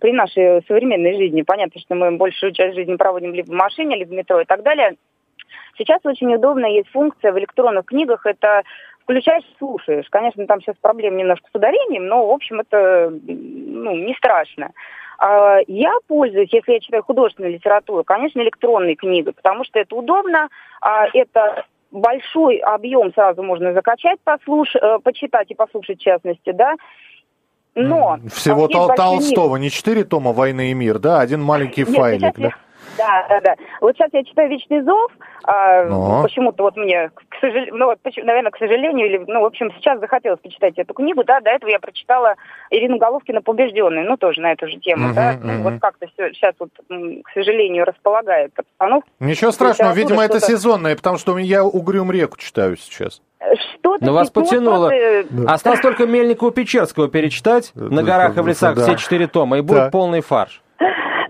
при 0.00 0.12
нашей 0.12 0.60
современной 0.66 1.16
жизни, 1.16 1.42
понятно, 1.42 1.80
что 1.80 1.94
мы 1.94 2.10
большую 2.16 2.50
часть 2.50 2.74
жизни 2.74 2.96
проводим 2.96 3.32
либо 3.32 3.46
в 3.46 3.54
машине, 3.54 3.94
либо 3.94 4.10
в 4.10 4.12
метро 4.12 4.40
и 4.40 4.44
так 4.44 4.64
далее. 4.64 4.96
Сейчас 5.78 6.00
очень 6.04 6.34
удобно, 6.34 6.66
есть 6.66 6.88
функция 6.90 7.32
в 7.32 7.38
электронных 7.38 7.86
книгах, 7.86 8.26
это 8.26 8.64
включаешь, 9.02 9.44
слушаешь. 9.58 10.06
Конечно, 10.10 10.46
там 10.46 10.60
сейчас 10.60 10.76
проблем 10.80 11.16
немножко 11.16 11.48
с 11.50 11.54
ударением, 11.54 12.06
но, 12.06 12.26
в 12.26 12.30
общем, 12.30 12.60
это 12.60 13.10
ну, 13.10 13.96
не 13.96 14.14
страшно. 14.14 14.72
А, 15.18 15.58
я 15.66 15.92
пользуюсь, 16.08 16.52
если 16.52 16.72
я 16.72 16.80
читаю 16.80 17.02
художественную 17.02 17.52
литературу, 17.52 18.04
конечно, 18.04 18.40
электронной 18.40 18.96
книгой, 18.96 19.32
потому 19.32 19.64
что 19.64 19.78
это 19.78 19.94
удобно, 19.94 20.48
а, 20.80 21.06
это 21.12 21.64
большой 21.92 22.56
объем 22.56 23.12
сразу 23.12 23.42
можно 23.42 23.72
закачать, 23.72 24.18
послуш... 24.24 24.74
Э, 24.74 24.98
почитать 24.98 25.50
и 25.50 25.54
послушать 25.54 26.00
в 26.00 26.02
частности, 26.02 26.50
да. 26.50 26.74
Но... 27.74 28.18
Всего 28.32 28.66
Тол- 28.66 28.94
Толстого, 28.96 29.56
не 29.56 29.70
четыре 29.70 30.04
тома 30.04 30.32
«Войны 30.32 30.70
и 30.70 30.74
мир», 30.74 30.98
да, 30.98 31.20
один 31.20 31.42
маленький 31.42 31.84
Нет, 31.84 31.94
файлик, 31.94 32.38
да? 32.38 32.50
Да, 32.96 33.26
да, 33.28 33.40
да. 33.40 33.54
Вот 33.80 33.96
сейчас 33.96 34.10
я 34.12 34.24
читаю 34.24 34.50
«Вечный 34.50 34.82
зов», 34.82 35.10
а, 35.44 35.84
Но. 35.84 36.22
почему-то 36.22 36.62
вот 36.62 36.76
мне, 36.76 37.10
к 37.28 37.36
сожалению, 37.40 37.74
ну, 37.76 37.86
вот, 37.86 37.98
наверное, 38.16 38.50
к 38.50 38.58
сожалению, 38.58 39.06
или, 39.06 39.24
ну, 39.26 39.40
в 39.40 39.44
общем, 39.44 39.72
сейчас 39.76 39.98
захотелось 39.98 40.40
почитать 40.40 40.78
эту 40.78 40.94
книгу, 40.94 41.24
да, 41.24 41.40
до 41.40 41.50
этого 41.50 41.70
я 41.70 41.78
прочитала 41.78 42.34
Ирину 42.70 42.98
Головкину 42.98 43.42
«Побежденный», 43.42 44.04
ну, 44.04 44.16
тоже 44.16 44.40
на 44.40 44.52
эту 44.52 44.68
же 44.68 44.78
тему, 44.78 45.06
угу, 45.06 45.14
да, 45.14 45.36
угу. 45.38 45.70
вот 45.70 45.80
как-то 45.80 46.06
все 46.08 46.32
сейчас 46.32 46.54
вот, 46.58 46.70
к 46.88 47.30
сожалению, 47.34 47.84
располагает 47.84 48.52
обстановку. 48.56 49.08
Ничего 49.20 49.50
страшного, 49.50 49.92
видимо, 49.92 50.22
это 50.22 50.40
сезонное, 50.40 50.96
потому 50.96 51.18
что 51.18 51.36
я 51.38 51.64
«Угрюм 51.64 52.10
реку» 52.12 52.36
читаю 52.38 52.76
сейчас. 52.76 53.22
Что-то 53.54 54.04
Но 54.04 54.12
вас 54.12 54.30
потянуло. 54.30 54.90
Ты... 54.90 55.26
Осталось 55.46 55.80
только 55.80 56.06
Мельникова 56.06 56.52
Печерского 56.52 57.08
перечитать 57.08 57.72
на 57.74 58.02
горах 58.02 58.36
и 58.36 58.40
в 58.40 58.46
лесах 58.46 58.76
да. 58.76 58.82
все 58.82 58.96
четыре 58.96 59.26
тома, 59.26 59.58
и 59.58 59.60
будет 59.60 59.78
да. 59.78 59.90
полный 59.90 60.20
фарш. 60.20 60.62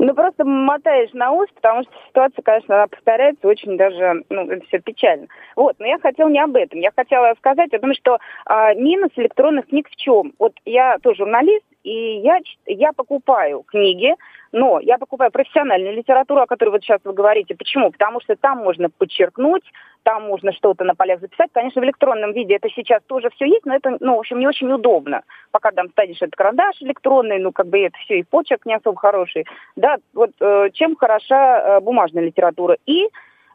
Ну, 0.04 0.14
просто 0.14 0.44
мотаешь 0.44 1.12
на 1.12 1.30
ус, 1.30 1.48
потому 1.54 1.84
что 1.84 1.92
ситуация, 2.08 2.42
конечно, 2.42 2.74
она 2.74 2.86
повторяется 2.88 3.46
очень 3.46 3.76
даже, 3.76 4.24
ну, 4.30 4.50
это 4.50 4.66
все 4.66 4.80
печально. 4.80 5.28
Вот, 5.54 5.76
но 5.78 5.86
я 5.86 6.00
хотела 6.00 6.28
не 6.28 6.40
об 6.40 6.56
этом. 6.56 6.80
Я 6.80 6.90
хотела 6.90 7.32
сказать 7.38 7.72
о 7.72 7.78
том, 7.78 7.94
что 7.94 8.18
а, 8.44 8.74
минус 8.74 9.10
электронных 9.14 9.68
книг 9.68 9.88
в 9.88 9.94
чем? 9.94 10.32
Вот 10.40 10.54
я 10.64 10.98
тоже 10.98 11.18
журналист, 11.18 11.64
и 11.84 12.20
я, 12.20 12.38
я 12.66 12.92
покупаю 12.92 13.62
книги, 13.62 14.14
но 14.52 14.80
я 14.80 14.98
покупаю 14.98 15.30
профессиональную 15.30 15.94
литературу, 15.94 16.42
о 16.42 16.46
которой 16.46 16.70
вот 16.70 16.82
сейчас 16.82 17.00
вы 17.04 17.12
говорите. 17.12 17.54
Почему? 17.56 17.90
Потому 17.90 18.20
что 18.20 18.36
там 18.36 18.58
можно 18.58 18.90
подчеркнуть, 18.90 19.64
там 20.02 20.24
можно 20.24 20.52
что-то 20.52 20.84
на 20.84 20.94
полях 20.94 21.20
записать. 21.20 21.50
Конечно, 21.52 21.80
в 21.80 21.84
электронном 21.84 22.32
виде 22.32 22.54
это 22.54 22.68
сейчас 22.70 23.02
тоже 23.06 23.30
все 23.30 23.46
есть, 23.46 23.64
но 23.64 23.74
это, 23.74 23.96
ну, 24.00 24.16
в 24.16 24.20
общем, 24.20 24.38
не 24.38 24.46
очень 24.46 24.70
удобно. 24.70 25.22
Пока 25.50 25.70
там 25.72 25.88
ставишь 25.90 26.20
этот 26.20 26.36
карандаш 26.36 26.82
электронный, 26.82 27.38
ну, 27.38 27.52
как 27.52 27.66
бы 27.66 27.80
это 27.80 27.96
все, 27.98 28.18
и 28.18 28.24
почерк 28.24 28.66
не 28.66 28.74
особо 28.74 28.98
хороший. 28.98 29.46
Да, 29.76 29.96
вот 30.12 30.30
э, 30.40 30.70
чем 30.72 30.96
хороша 30.96 31.58
э, 31.58 31.80
бумажная 31.80 32.24
литература. 32.24 32.76
И 32.86 33.08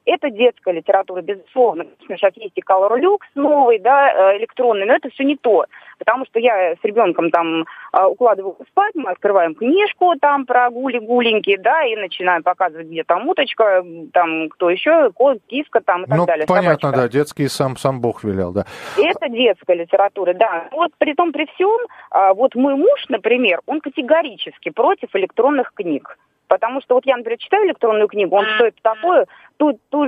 это 0.07 0.29
детская 0.29 0.73
литература, 0.73 1.21
безусловно. 1.21 1.85
Сейчас 2.07 2.31
есть 2.35 2.57
и 2.57 2.61
Color 2.61 2.99
Lux 2.99 3.19
новый, 3.35 3.79
да, 3.79 4.31
э, 4.33 4.37
электронный, 4.37 4.85
но 4.85 4.93
это 4.93 5.09
все 5.09 5.23
не 5.23 5.35
то. 5.35 5.65
Потому 5.99 6.25
что 6.25 6.39
я 6.39 6.73
с 6.73 6.83
ребенком 6.83 7.29
там 7.29 7.65
э, 7.93 8.05
укладываю 8.05 8.55
спать, 8.69 8.95
мы 8.95 9.11
открываем 9.11 9.53
книжку 9.53 10.13
там 10.19 10.45
про 10.45 10.69
гули-гуленьки, 10.69 11.57
да, 11.57 11.83
и 11.83 11.95
начинаем 11.95 12.41
показывать, 12.41 12.87
где 12.87 13.03
там 13.03 13.27
уточка, 13.27 13.83
там 14.13 14.49
кто 14.49 14.69
еще, 14.69 15.11
кот, 15.11 15.39
киска 15.47 15.81
там 15.81 16.03
и 16.03 16.07
так 16.07 16.17
ну, 16.17 16.25
далее. 16.25 16.47
понятно, 16.47 16.89
собачка. 16.89 17.01
да, 17.01 17.09
детский 17.09 17.47
сам, 17.47 17.75
сам 17.75 17.99
Бог 17.99 18.23
велел, 18.23 18.53
да. 18.53 18.65
Это 18.97 19.27
детская 19.29 19.75
литература, 19.75 20.33
да. 20.33 20.69
Вот 20.71 20.91
при 20.97 21.13
том, 21.13 21.33
при 21.33 21.45
всем, 21.53 21.79
а, 22.11 22.33
вот 22.33 22.55
мой 22.55 22.75
муж, 22.75 23.05
например, 23.09 23.59
он 23.65 23.81
категорически 23.81 24.69
против 24.69 25.09
электронных 25.15 25.73
книг. 25.73 26.17
Потому 26.47 26.81
что 26.81 26.95
вот 26.95 27.05
я, 27.05 27.17
например, 27.17 27.37
читаю 27.39 27.67
электронную 27.67 28.07
книгу, 28.07 28.35
он 28.35 28.45
стоит 28.55 28.75
такое, 28.81 29.25
ту, 29.57 29.77
ту, 29.89 30.05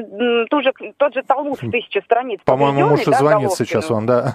ту 0.49 0.61
же, 0.61 0.71
тот 0.97 1.13
же 1.13 1.23
Талмуд 1.23 1.61
в 1.61 1.71
тысячу 1.71 2.01
страниц. 2.01 2.39
По-моему, 2.45 2.89
муж 2.89 3.03
да, 3.05 3.17
звонит 3.17 3.47
Головкину. 3.47 3.65
сейчас 3.65 3.89
вам, 3.89 4.05
да. 4.05 4.33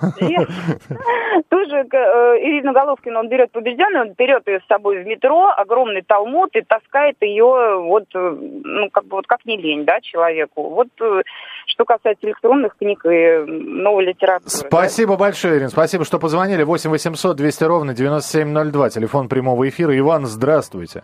Тоже 1.48 1.76
э, 1.92 2.38
Ирина 2.42 2.72
Головкина, 2.72 3.20
он 3.20 3.28
берет 3.28 3.52
побежденную, 3.52 4.08
он 4.08 4.14
берет 4.18 4.46
ее 4.46 4.60
с 4.60 4.66
собой 4.66 5.02
в 5.02 5.06
метро, 5.06 5.52
огромный 5.56 6.02
Талмуд, 6.02 6.54
и 6.56 6.60
таскает 6.60 7.16
ее 7.20 7.80
вот, 7.80 8.04
э, 8.14 8.36
ну, 8.64 8.90
как 8.90 9.04
бы 9.06 9.16
вот 9.16 9.26
как 9.26 9.44
не 9.46 9.56
лень, 9.56 9.84
да, 9.84 10.00
человеку. 10.00 10.68
Вот 10.70 10.88
э, 11.00 11.22
что 11.66 11.84
касается 11.84 12.26
электронных 12.26 12.76
книг 12.76 13.04
и 13.06 13.44
новой 13.46 14.04
литературы. 14.04 14.50
Спасибо 14.50 15.12
да? 15.12 15.20
большое, 15.20 15.56
Ирина, 15.56 15.70
спасибо, 15.70 16.04
что 16.04 16.18
позвонили. 16.18 16.64
8 16.64 16.90
800 16.90 17.36
200 17.36 17.64
ровно 17.64 17.94
9702, 17.94 18.90
телефон 18.90 19.28
прямого 19.28 19.66
эфира. 19.68 19.96
Иван, 19.96 20.26
здравствуйте. 20.26 21.02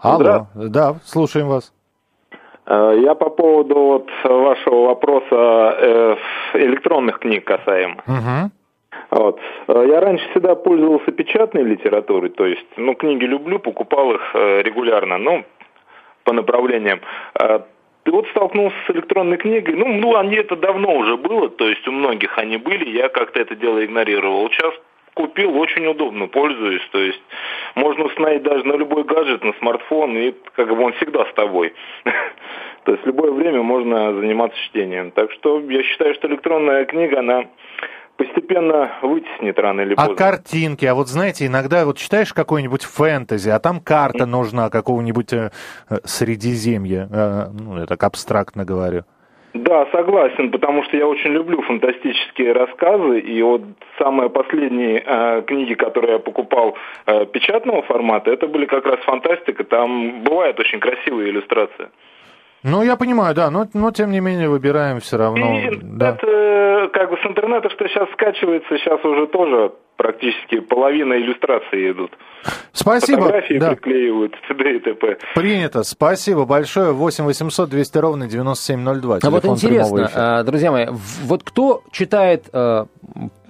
Алло, 0.00 0.46
да, 0.54 0.96
слушаем 1.04 1.48
вас. 1.48 1.72
Э, 2.68 2.98
я 3.02 3.14
по 3.14 3.30
поводу 3.30 3.74
вот 3.74 4.10
вашего 4.24 4.86
вопроса 4.88 5.76
э, 5.80 6.16
электронных 6.54 7.18
книг 7.18 7.44
касаемо. 7.44 7.96
Угу. 8.06 8.50
Вот. 9.10 9.40
Э, 9.68 9.86
я 9.88 10.00
раньше 10.00 10.28
всегда 10.30 10.54
пользовался 10.54 11.10
печатной 11.10 11.62
литературой, 11.62 12.30
то 12.30 12.46
есть, 12.46 12.66
ну, 12.76 12.94
книги 12.94 13.24
люблю, 13.24 13.58
покупал 13.58 14.12
их 14.12 14.34
регулярно, 14.34 15.18
ну, 15.18 15.44
по 16.24 16.32
направлениям. 16.32 17.00
Ты 18.04 18.12
вот 18.12 18.26
столкнулся 18.28 18.76
с 18.86 18.90
электронной 18.90 19.38
книгой, 19.38 19.74
ну, 19.74 19.86
ну, 19.94 20.16
они 20.16 20.36
это 20.36 20.56
давно 20.56 20.94
уже 20.94 21.16
было, 21.16 21.48
то 21.48 21.66
есть 21.66 21.86
у 21.88 21.92
многих 21.92 22.38
они 22.38 22.56
были, 22.58 22.88
я 22.90 23.08
как-то 23.08 23.40
это 23.40 23.54
дело 23.56 23.84
игнорировал. 23.84 24.48
Сейчас 24.50 24.74
купил, 25.18 25.58
очень 25.58 25.84
удобно, 25.84 26.28
пользуюсь. 26.28 26.86
То 26.92 26.98
есть 26.98 27.20
можно 27.74 28.04
установить 28.04 28.44
даже 28.44 28.64
на 28.64 28.74
любой 28.74 29.02
гаджет, 29.02 29.42
на 29.42 29.52
смартфон, 29.54 30.16
и 30.16 30.32
как 30.54 30.68
бы 30.68 30.80
он 30.80 30.92
всегда 30.92 31.24
с 31.24 31.34
тобой. 31.34 31.74
То 32.84 32.92
есть 32.92 33.02
в 33.02 33.06
любое 33.06 33.32
время 33.32 33.62
можно 33.62 34.14
заниматься 34.14 34.56
чтением. 34.68 35.10
Так 35.10 35.32
что 35.32 35.58
я 35.58 35.82
считаю, 35.82 36.14
что 36.14 36.28
электронная 36.28 36.84
книга, 36.84 37.18
она 37.18 37.46
постепенно 38.16 38.92
вытеснит 39.02 39.58
рано 39.58 39.80
или 39.80 39.94
а 39.94 40.06
поздно. 40.06 40.14
А 40.14 40.16
картинки, 40.16 40.84
а 40.84 40.94
вот 40.94 41.08
знаете, 41.08 41.46
иногда 41.46 41.84
вот 41.84 41.98
читаешь 41.98 42.32
какой-нибудь 42.32 42.84
фэнтези, 42.84 43.50
а 43.50 43.58
там 43.58 43.80
карта 43.80 44.24
нужна 44.24 44.70
какого-нибудь 44.70 45.32
э, 45.32 45.50
Средиземья, 46.04 47.08
э, 47.10 47.46
ну, 47.52 47.80
я 47.80 47.86
так 47.86 48.04
абстрактно 48.04 48.64
говорю. 48.64 49.02
Да, 49.54 49.86
согласен, 49.92 50.50
потому 50.50 50.84
что 50.84 50.96
я 50.96 51.06
очень 51.06 51.30
люблю 51.30 51.62
фантастические 51.62 52.52
рассказы, 52.52 53.20
и 53.20 53.42
вот 53.42 53.62
самые 53.98 54.28
последние 54.28 55.02
э, 55.04 55.42
книги, 55.46 55.74
которые 55.74 56.14
я 56.14 56.18
покупал 56.18 56.76
э, 57.06 57.26
печатного 57.26 57.82
формата, 57.82 58.30
это 58.30 58.46
были 58.46 58.66
как 58.66 58.84
раз 58.84 59.00
фантастика, 59.00 59.64
там 59.64 60.22
бывает 60.22 60.60
очень 60.60 60.80
красивые 60.80 61.30
иллюстрации. 61.30 61.88
Ну, 62.62 62.82
я 62.82 62.96
понимаю, 62.96 63.34
да, 63.34 63.50
но, 63.50 63.66
но 63.72 63.90
тем 63.90 64.10
не 64.10 64.20
менее 64.20 64.48
выбираем 64.48 65.00
все 65.00 65.16
равно. 65.16 65.58
И 65.60 65.78
да. 65.80 66.10
это 66.10 66.90
как 66.92 67.10
бы 67.10 67.16
с 67.16 67.26
интернета, 67.26 67.70
что 67.70 67.88
сейчас 67.88 68.10
скачивается, 68.10 68.76
сейчас 68.78 69.02
уже 69.04 69.26
тоже 69.28 69.72
практически 69.98 70.60
половина 70.60 71.14
иллюстраций 71.14 71.90
идут. 71.90 72.12
Спасибо. 72.72 73.22
Фотографии 73.22 73.58
да. 73.58 73.70
приклеивают, 73.70 74.32
т.д. 74.46 74.76
и 74.76 74.78
т.п. 74.78 75.18
Принято. 75.34 75.82
Спасибо 75.82 76.46
большое. 76.46 76.92
8 76.92 77.24
800 77.24 77.68
200 77.68 77.98
ровно 77.98 78.28
9702. 78.28 79.18
А 79.20 79.30
вот 79.30 79.42
Телефон 79.42 79.58
прямого 79.58 79.98
интересно, 79.98 80.10
а, 80.14 80.42
друзья 80.44 80.70
мои, 80.70 80.86
вот 81.24 81.42
кто 81.42 81.82
читает, 81.90 82.44
э, 82.52 82.86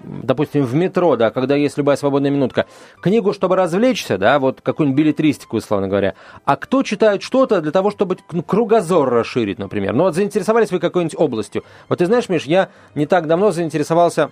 допустим, 0.02 0.64
в 0.64 0.75
метро, 0.75 1.17
да, 1.17 1.31
когда 1.31 1.55
есть 1.55 1.76
любая 1.76 1.97
свободная 1.97 2.31
минутка, 2.31 2.64
книгу, 3.02 3.35
чтобы 3.35 3.55
развлечься, 3.55 4.17
да, 4.17 4.38
вот 4.38 4.62
какую-нибудь 4.62 4.99
билетристику, 4.99 5.59
условно 5.59 5.87
говоря, 5.87 6.14
а 6.47 6.57
кто 6.57 6.83
читает 6.83 7.23
что-то 7.23 7.61
для 7.61 7.73
того, 7.73 7.90
чтобы 7.90 8.17
ну, 8.33 8.43
кругозор 8.43 9.11
расширить, 9.11 9.59
например? 9.59 9.93
Ну 9.93 10.05
вот 10.05 10.14
заинтересовались 10.14 10.71
вы 10.71 10.78
какой-нибудь 10.78 11.19
областью. 11.19 11.62
Вот 11.90 11.99
ты 11.99 12.07
знаешь, 12.07 12.31
Миш, 12.31 12.45
я 12.45 12.71
не 12.95 13.05
так 13.05 13.26
давно 13.26 13.50
заинтересовался 13.50 14.31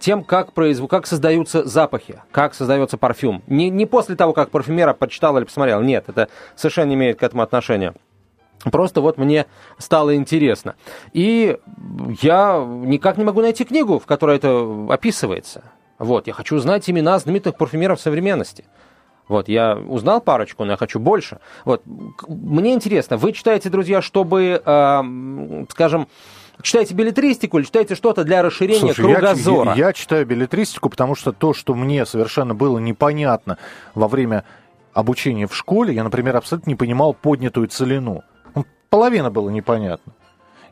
тем, 0.00 0.24
как, 0.24 0.52
произву, 0.52 0.88
как 0.88 1.06
создаются 1.06 1.64
запахи, 1.64 2.22
как 2.30 2.54
создается 2.54 2.98
парфюм. 2.98 3.42
Не, 3.46 3.70
не 3.70 3.86
после 3.86 4.16
того, 4.16 4.32
как 4.32 4.50
парфюмера 4.50 4.92
почитал 4.92 5.36
или 5.38 5.44
посмотрел, 5.44 5.80
нет, 5.80 6.04
это 6.08 6.28
совершенно 6.54 6.88
не 6.88 6.94
имеет 6.94 7.18
к 7.18 7.22
этому 7.22 7.42
отношения. 7.42 7.94
Просто 8.64 9.00
вот 9.00 9.18
мне 9.18 9.46
стало 9.78 10.16
интересно. 10.16 10.74
И 11.12 11.58
я 12.20 12.64
никак 12.66 13.16
не 13.16 13.24
могу 13.24 13.40
найти 13.40 13.64
книгу, 13.64 13.98
в 13.98 14.06
которой 14.06 14.36
это 14.36 14.86
описывается. 14.90 15.64
Вот, 15.98 16.26
я 16.26 16.32
хочу 16.32 16.58
знать 16.58 16.88
имена 16.90 17.18
знаменитых 17.18 17.56
парфюмеров 17.56 18.00
современности. 18.00 18.64
Вот, 19.28 19.48
я 19.48 19.76
узнал 19.76 20.20
парочку, 20.20 20.64
но 20.64 20.72
я 20.72 20.76
хочу 20.76 21.00
больше. 21.00 21.40
Вот, 21.64 21.82
мне 22.28 22.74
интересно, 22.74 23.16
вы 23.16 23.32
читаете, 23.32 23.70
друзья, 23.70 24.00
чтобы, 24.00 24.62
эм, 24.64 25.66
скажем, 25.70 26.08
читаете 26.62 26.94
билетристику 26.94 27.58
или 27.58 27.64
читаете 27.64 27.94
что-то 27.94 28.24
для 28.24 28.42
расширения 28.42 28.80
Слушай, 28.80 29.08
я- 29.10 29.16
кругозора? 29.16 29.74
Я, 29.74 29.86
я 29.88 29.92
читаю 29.92 30.26
билетристику, 30.26 30.88
потому 30.88 31.14
что 31.14 31.32
то, 31.32 31.52
что 31.54 31.74
мне 31.74 32.06
совершенно 32.06 32.54
было 32.54 32.78
непонятно 32.78 33.58
во 33.94 34.08
время 34.08 34.44
обучения 34.92 35.46
в 35.46 35.54
школе, 35.54 35.94
я, 35.94 36.04
например, 36.04 36.36
абсолютно 36.36 36.70
не 36.70 36.76
понимал 36.76 37.12
поднятую 37.14 37.68
целину. 37.68 38.22
Ну, 38.54 38.64
Половина 38.88 39.30
было 39.30 39.50
непонятно. 39.50 40.12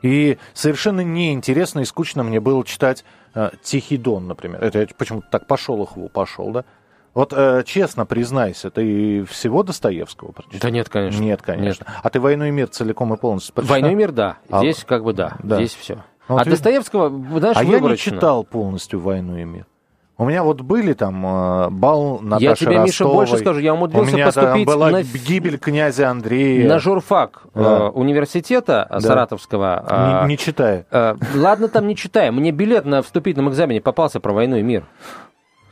И 0.02 0.38
совершенно 0.52 1.00
неинтересно 1.00 1.80
и 1.80 1.84
скучно 1.84 2.22
мне 2.24 2.38
было 2.40 2.64
читать 2.64 3.04
э, 3.34 3.50
«Тихий 3.62 3.96
дон», 3.96 4.26
например. 4.26 4.62
Это 4.62 4.80
я 4.80 4.86
почему-то 4.98 5.26
так 5.30 5.46
по 5.46 5.56
Шолохову 5.56 6.08
пошел, 6.08 6.50
да? 6.50 6.64
Вот 7.14 7.32
э, 7.36 7.62
честно 7.64 8.06
признайся, 8.06 8.70
ты 8.70 9.24
всего 9.24 9.62
Достоевского 9.62 10.32
прочитал? 10.32 10.58
Да 10.62 10.70
нет, 10.70 10.88
конечно. 10.88 11.22
Нет, 11.22 11.42
конечно. 11.42 11.86
А 12.02 12.10
ты 12.10 12.18
«Войну 12.20 12.44
и 12.46 12.50
мир» 12.50 12.66
целиком 12.68 13.14
и 13.14 13.16
полностью 13.16 13.54
прочитал? 13.54 13.74
«Войну 13.74 13.90
и 13.92 13.94
мир», 13.94 14.10
да. 14.12 14.38
А- 14.50 14.58
Здесь 14.58 14.84
как 14.84 15.04
бы 15.04 15.12
да, 15.12 15.34
Да. 15.42 15.56
здесь 15.56 15.74
все. 15.74 15.94
Ну, 16.28 16.34
а 16.36 16.38
вот 16.38 16.46
видишь- 16.46 16.58
Достоевского, 16.58 17.10
знаешь, 17.38 17.56
А 17.56 17.62
я 17.62 17.68
не 17.68 17.74
выборочно. 17.76 18.12
читал 18.12 18.42
полностью 18.44 18.98
«Войну 18.98 19.36
и 19.36 19.44
мир». 19.44 19.66
У 20.16 20.24
меня 20.26 20.44
вот 20.44 20.60
были 20.60 20.92
там 20.92 21.26
э, 21.26 21.70
бал 21.70 22.20
Наташи 22.20 22.44
Я 22.44 22.54
тебе, 22.54 22.70
Миша, 22.78 23.02
Ростовой. 23.02 23.14
больше 23.14 23.36
скажу, 23.38 23.58
я 23.58 23.74
умудрился 23.74 24.12
У 24.12 24.14
меня 24.14 24.30
там 24.30 24.44
поступить 24.44 24.66
была 24.66 24.90
на- 24.90 25.02
гибель 25.02 25.58
князя 25.58 26.08
Андрея. 26.10 26.68
На 26.68 26.78
журфак 26.78 27.42
э, 27.52 27.60
Да. 27.62 27.88
университета 27.90 28.86
э, 28.90 29.00
Саратовского. 29.00 29.84
э, 29.88 30.22
Не, 30.22 30.28
не 30.30 30.38
читая. 30.38 30.86
э, 30.92 31.16
ладно, 31.34 31.66
там 31.66 31.88
не 31.88 31.96
читая. 31.96 32.30
Мне 32.30 32.52
билет 32.52 32.84
на 32.84 33.02
вступительном 33.02 33.50
экзамене 33.50 33.80
попался 33.80 34.20
про 34.20 34.32
войну 34.32 34.54
и 34.56 34.62
мир. 34.62 34.84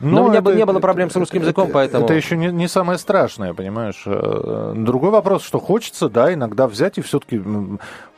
Но 0.03 0.25
у 0.25 0.29
меня 0.29 0.41
бы 0.43 0.55
не 0.55 0.67
было 0.67 0.81
проблем 0.81 1.11
с 1.11 1.17
русским 1.17 1.41
языком, 1.43 1.65
это- 1.65 1.73
поэтому- 1.75 2.05
Это 2.05 2.15
еще 2.15 2.37
не, 2.37 2.49
не 2.49 2.69
самое 2.69 2.99
страшное, 2.99 3.55
понимаешь. 3.55 4.03
Э, 4.07 4.75
Другой 4.77 5.11
вопрос, 5.11 5.43
что 5.45 5.59
хочется, 5.61 6.09
да, 6.09 6.33
иногда 6.35 6.67
взять 6.67 6.99
и 6.99 7.03
все-таки 7.03 7.41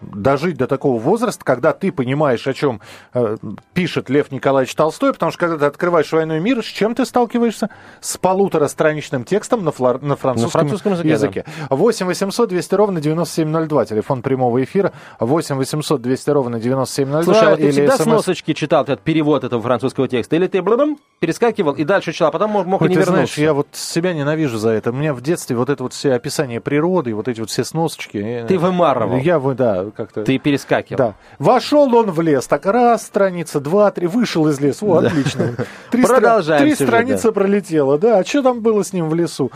дожить 0.00 0.57
до 0.57 0.67
такого 0.67 0.99
возраста, 1.00 1.45
когда 1.45 1.73
ты 1.73 1.91
понимаешь, 1.93 2.47
о 2.47 2.53
чем 2.53 2.81
э, 3.14 3.37
пишет 3.73 4.11
Лев 4.11 4.31
Николаевич 4.33 4.75
Толстой, 4.75 5.12
потому 5.12 5.31
что 5.33 5.38
когда 5.41 5.59
ты 5.59 5.64
открываешь 5.67 6.11
«Войну 6.12 6.37
и 6.37 6.41
мир», 6.41 6.62
с 6.62 6.67
чем 6.67 6.95
ты 6.95 7.05
сталкиваешься? 7.07 7.71
С 8.00 8.17
полуторастраничным 8.19 9.25
текстом 9.25 9.64
на, 9.64 9.71
флор- 9.71 10.05
на 10.05 10.17
французском, 10.17 10.50
французском 10.61 10.93
языке, 10.93 11.09
языке. 11.11 11.45
8 11.71 12.07
800 12.07 12.49
200 12.49 12.75
ровно 12.75 13.00
9702, 13.00 13.85
телефон 13.87 14.23
прямого 14.23 14.62
эфира. 14.62 14.93
8 15.21 15.57
800 15.57 16.03
200 16.03 16.31
ровно 16.31 16.61
9702. 16.61 17.23
Слушай, 17.25 17.47
а 17.47 17.50
вот 17.50 17.61
ты 17.61 17.71
всегда 17.71 17.97
с 17.97 18.00
SMS. 18.00 18.11
носочки 18.11 18.53
читал 18.53 18.83
этот 18.85 19.00
перевод 19.00 19.45
этого 19.45 19.62
французского 19.62 20.07
текста? 20.09 20.37
Или 20.37 20.47
ты 20.49 20.61
блам, 20.62 20.99
перескакивал 21.21 21.74
и 21.76 21.85
дальше 21.85 22.12
читал, 22.12 22.28
а 22.28 22.31
потом 22.33 22.50
мог, 22.50 22.66
мог 22.66 22.81
и 22.83 22.85
не 22.85 22.88
ты 22.95 23.00
вернуться? 23.00 23.12
знаешь, 23.12 23.38
я 23.38 23.52
вот 23.54 23.69
себя 23.73 24.12
ненавижу 24.12 24.59
за 24.59 24.71
это. 24.71 24.90
У 24.90 24.95
меня 24.95 25.14
в 25.14 25.21
детстве 25.21 25.57
вот 25.57 25.71
это 25.71 25.83
вот 25.83 25.93
все 25.93 26.12
описание 26.12 26.61
природы, 26.61 27.14
вот 27.14 27.28
эти 27.28 27.40
вот 27.40 27.50
все 27.50 27.64
сносочки. 27.64 28.19
э, 28.19 28.47
Ты 28.47 28.59
вымарывал. 28.59 29.19
Я, 29.19 29.38
вы, 29.38 29.54
да, 29.54 29.87
как-то... 29.97 30.25
Ты 30.25 30.38
перескакивал. 30.38 30.99
Да. 30.99 31.14
Вошел 31.38 31.95
он 31.95 32.11
в 32.11 32.21
лес, 32.21 32.47
так 32.47 32.66
раз 32.66 33.04
страница, 33.04 33.61
два, 33.61 33.90
три, 33.90 34.07
вышел 34.07 34.49
из 34.49 34.61
леса. 34.61 34.85
О, 34.87 34.99
отлично. 34.99 35.54
Три, 35.90 36.04
Продолжаем 36.04 36.63
три 36.63 36.73
сюжет, 36.73 36.89
страницы 36.89 37.23
да. 37.28 37.32
пролетело. 37.32 37.99
Да, 37.99 38.19
а 38.19 38.25
что 38.25 38.43
там 38.43 38.60
было 38.60 38.82
с 38.82 38.93
ним 38.93 39.08
в 39.08 39.15
лесу? 39.15 39.50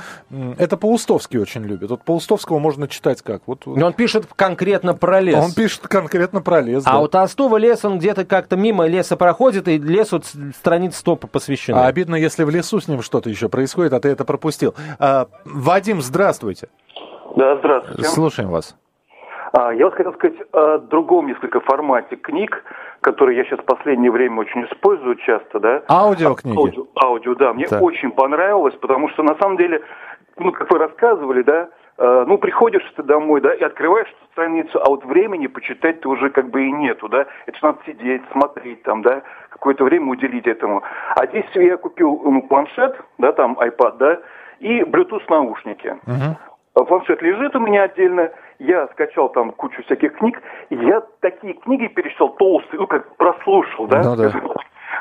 Это 0.59 0.77
Паустовский 0.77 1.39
очень 1.39 1.65
любит. 1.65 1.91
Вот 1.91 2.03
Паустовского 2.03 2.59
можно 2.59 2.89
читать 2.89 3.23
как? 3.23 3.43
Вот 3.47 3.67
Но 3.67 3.87
он 3.87 3.93
пишет 3.93 4.27
конкретно 4.37 4.95
про 4.95 5.21
лес. 5.21 5.37
он 5.37 5.53
пишет 5.53 5.89
конкретно 5.89 6.41
про 6.41 6.61
лес. 6.61 6.83
А 6.87 6.93
да. 6.93 6.99
у 7.01 7.09
Толстого 7.09 7.57
лес, 7.57 7.85
он 7.85 7.99
где-то 7.99 8.25
как-то 8.25 8.57
мимо 8.57 8.87
леса 8.87 9.17
проходит, 9.17 9.69
и 9.69 9.79
лесу 9.79 10.23
страниц 10.59 10.97
100 10.97 11.17
посвящены. 11.17 11.77
А 11.79 11.93
обидно, 11.99 12.15
если 12.15 12.45
в 12.45 12.51
лесу 12.51 12.79
с 12.81 12.87
ним 12.89 13.03
что-то 13.03 13.29
еще 13.29 13.49
происходит, 13.49 13.93
а 13.93 14.01
ты 14.01 14.09
это 14.09 14.25
пропустил. 14.25 14.75
А, 15.01 15.27
Вадим, 15.45 16.01
здравствуйте. 16.01 16.69
Да, 17.37 17.57
здравствуйте. 17.57 18.05
Слушаем 18.05 18.51
вас. 18.51 18.77
А, 19.53 19.73
Я 19.73 19.87
вот 19.87 19.95
хотел 19.95 20.13
сказать 20.15 20.37
о 20.53 20.79
другом 20.79 21.27
несколько 21.27 21.61
формате 21.61 22.15
книг, 22.17 22.63
которые 23.01 23.37
я 23.39 23.45
сейчас 23.45 23.59
в 23.61 23.65
последнее 23.65 24.13
время 24.13 24.41
очень 24.41 24.65
использую 24.67 25.17
часто, 25.17 25.59
да. 25.59 25.83
Аудиокниги. 25.89 26.57
Аудио, 26.57 26.87
аудио, 27.03 27.35
да. 27.35 27.53
Мне 27.53 27.67
Так. 27.67 27.83
очень 27.83 28.13
понравилось, 28.13 28.75
потому 28.81 29.09
что 29.11 29.23
на 29.25 29.37
самом 29.39 29.57
деле, 29.57 29.83
ну, 30.37 30.53
как 30.53 30.71
вы 30.71 30.79
рассказывали, 30.79 31.43
да, 31.43 31.69
ну, 31.99 32.39
приходишь 32.39 32.85
ты 32.95 33.03
домой, 33.03 33.41
да, 33.41 33.53
и 33.53 33.63
открываешь 33.63 34.09
страницу, 34.33 34.81
а 34.81 34.89
вот 34.89 35.05
времени 35.05 35.49
почитать 35.49 36.01
ты 36.01 36.09
уже 36.09 36.31
как 36.31 36.49
бы 36.51 36.65
и 36.65 36.71
нету, 36.71 37.09
да. 37.09 37.27
Это 37.47 37.59
надо 37.61 37.79
сидеть, 37.87 38.23
смотреть 38.31 38.83
там, 38.85 39.03
да, 39.03 39.23
какое-то 39.51 39.85
время 39.85 40.07
уделить 40.07 40.47
этому. 40.47 40.83
А 41.17 41.27
здесь 41.27 41.47
я 41.55 41.77
купил 41.77 42.21
ну, 42.25 42.43
планшет, 42.43 42.97
да, 43.19 43.33
там 43.33 43.59
iPad, 43.59 43.97
да, 43.99 44.21
и 44.61 44.83
Bluetooth 44.83 45.25
наушники. 45.29 45.97
А 46.75 46.85
Планшет 46.85 47.21
лежит 47.23 47.57
у 47.57 47.59
меня 47.59 47.85
отдельно, 47.85 48.31
я 48.61 48.87
скачал 48.89 49.31
там 49.31 49.51
кучу 49.51 49.83
всяких 49.83 50.13
книг, 50.19 50.41
я 50.71 51.03
такие 51.21 51.55
книги 51.55 51.89
перечитал 51.89 52.29
толстые, 52.37 52.79
ну 52.79 52.87
как 52.87 53.17
прослушал, 53.17 53.89
да, 53.89 54.03
Ну 54.05 54.15
да. 54.15 54.33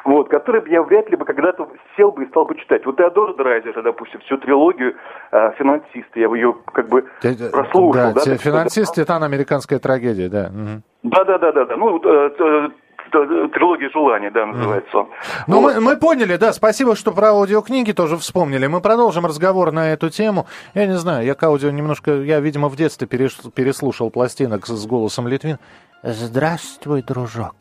Вот, 0.05 0.29
которые 0.29 0.62
бы 0.62 0.69
я 0.69 0.81
вряд 0.83 1.10
ли 1.10 1.15
бы 1.15 1.25
когда-то 1.25 1.67
сел 1.95 2.12
бы 2.12 2.23
и 2.23 2.27
стал 2.27 2.45
бы 2.45 2.55
читать. 2.55 2.86
Вот 2.86 2.97
Теодор 2.97 3.36
Драйзера, 3.36 3.81
допустим, 3.81 4.19
всю 4.21 4.38
трилогию 4.38 4.95
э, 5.31 5.51
«Финансисты», 5.57 6.19
я 6.19 6.29
бы 6.29 6.38
ее 6.38 6.55
как 6.73 6.89
бы 6.89 7.05
прослушал. 7.51 7.93
Да, 7.93 8.13
да, 8.13 8.38
финансист, 8.38 8.95
титан, 8.95 9.23
американская 9.23 9.79
трагедия, 9.79 10.29
да. 10.29 10.49
мгм. 10.51 10.83
Да, 11.03 11.23
да, 11.23 11.38
да, 11.38 11.51
да, 11.51 11.65
да. 11.65 11.75
Ну, 11.77 12.01
э, 12.03 12.69
трилогия 13.10 13.89
желаний, 13.89 14.29
да, 14.29 14.45
называется 14.45 14.97
он. 14.97 15.10
Ну, 15.47 15.62
Вот. 15.62 15.75
мы, 15.75 15.81
мы 15.81 15.97
поняли, 15.97 16.36
да, 16.36 16.51
спасибо, 16.53 16.95
что 16.95 17.12
про 17.12 17.27
аудиокниги 17.29 17.91
тоже 17.93 18.17
вспомнили. 18.17 18.67
Мы 18.67 18.81
продолжим 18.81 19.25
разговор 19.25 19.71
на 19.71 19.93
эту 19.93 20.10
тему. 20.10 20.45
Я 20.73 20.88
не 20.88 20.97
знаю, 20.97 21.25
я 21.25 21.33
к 21.36 21.43
аудио 21.43 21.69
немножко, 21.71 22.12
я, 22.12 22.39
видимо, 22.39 22.67
в 22.67 22.75
детстве 22.75 23.07
переш- 23.07 23.51
переслушал 23.51 24.12
пластинок 24.12 24.65
с, 24.65 24.69
с 24.69 24.86
голосом 24.86 25.27
Литвин. 25.27 25.57
Здравствуй, 26.03 27.01
дружок. 27.01 27.55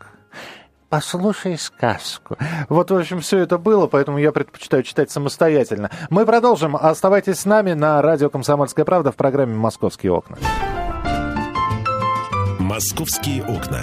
Послушай 0.88 1.58
сказку. 1.58 2.36
Вот, 2.68 2.90
в 2.90 2.96
общем, 2.96 3.20
все 3.20 3.38
это 3.38 3.58
было, 3.58 3.88
поэтому 3.88 4.18
я 4.18 4.30
предпочитаю 4.30 4.84
читать 4.84 5.10
самостоятельно. 5.10 5.90
Мы 6.10 6.24
продолжим. 6.24 6.76
Оставайтесь 6.76 7.40
с 7.40 7.44
нами 7.44 7.72
на 7.72 8.00
радио 8.02 8.30
«Комсомольская 8.30 8.84
правда» 8.84 9.10
в 9.10 9.16
программе 9.16 9.54
«Московские 9.54 10.12
окна». 10.12 10.36
«Московские 12.60 13.42
окна». 13.42 13.82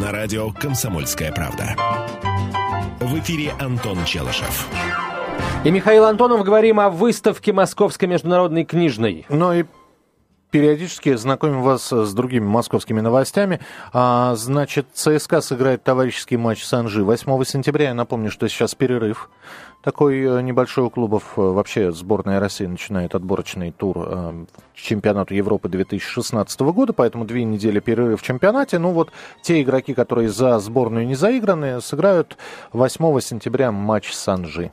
На 0.00 0.10
радио 0.10 0.50
«Комсомольская 0.50 1.30
правда». 1.32 1.76
В 3.00 3.18
эфире 3.20 3.52
Антон 3.60 4.04
Челышев. 4.04 4.68
И 5.64 5.70
Михаил 5.70 6.04
Антонов 6.04 6.44
говорим 6.44 6.80
о 6.80 6.90
выставке 6.90 7.52
Московской 7.52 8.08
международной 8.08 8.64
книжной. 8.64 9.24
Ну 9.28 9.52
и 9.52 9.64
периодически 10.56 11.14
знакомим 11.16 11.60
вас 11.60 11.92
с 11.92 12.14
другими 12.14 12.46
московскими 12.46 13.02
новостями. 13.02 13.60
А, 13.92 14.34
значит, 14.36 14.86
ЦСКА 14.94 15.42
сыграет 15.42 15.84
товарищеский 15.84 16.38
матч 16.38 16.64
с 16.64 16.72
Анжи 16.72 17.04
8 17.04 17.44
сентября. 17.44 17.88
Я 17.88 17.94
напомню, 17.94 18.30
что 18.30 18.48
сейчас 18.48 18.74
перерыв. 18.74 19.28
Такой 19.82 20.18
э, 20.18 20.40
небольшой 20.40 20.84
у 20.84 20.88
клубов. 20.88 21.34
Э, 21.36 21.42
Вообще 21.42 21.92
сборная 21.92 22.40
России 22.40 22.64
начинает 22.64 23.14
отборочный 23.14 23.70
тур 23.70 23.96
э, 23.98 24.44
чемпионату 24.74 25.34
Европы 25.34 25.68
2016 25.68 26.58
года, 26.60 26.94
поэтому 26.94 27.26
две 27.26 27.44
недели 27.44 27.78
перерыв 27.78 28.22
в 28.22 28.24
чемпионате. 28.24 28.78
Ну 28.78 28.92
вот 28.92 29.12
те 29.42 29.60
игроки, 29.60 29.92
которые 29.92 30.30
за 30.30 30.58
сборную 30.58 31.06
не 31.06 31.16
заиграны, 31.16 31.82
сыграют 31.82 32.38
8 32.72 33.20
сентября 33.20 33.72
матч 33.72 34.10
с 34.14 34.26
Анжи. 34.26 34.72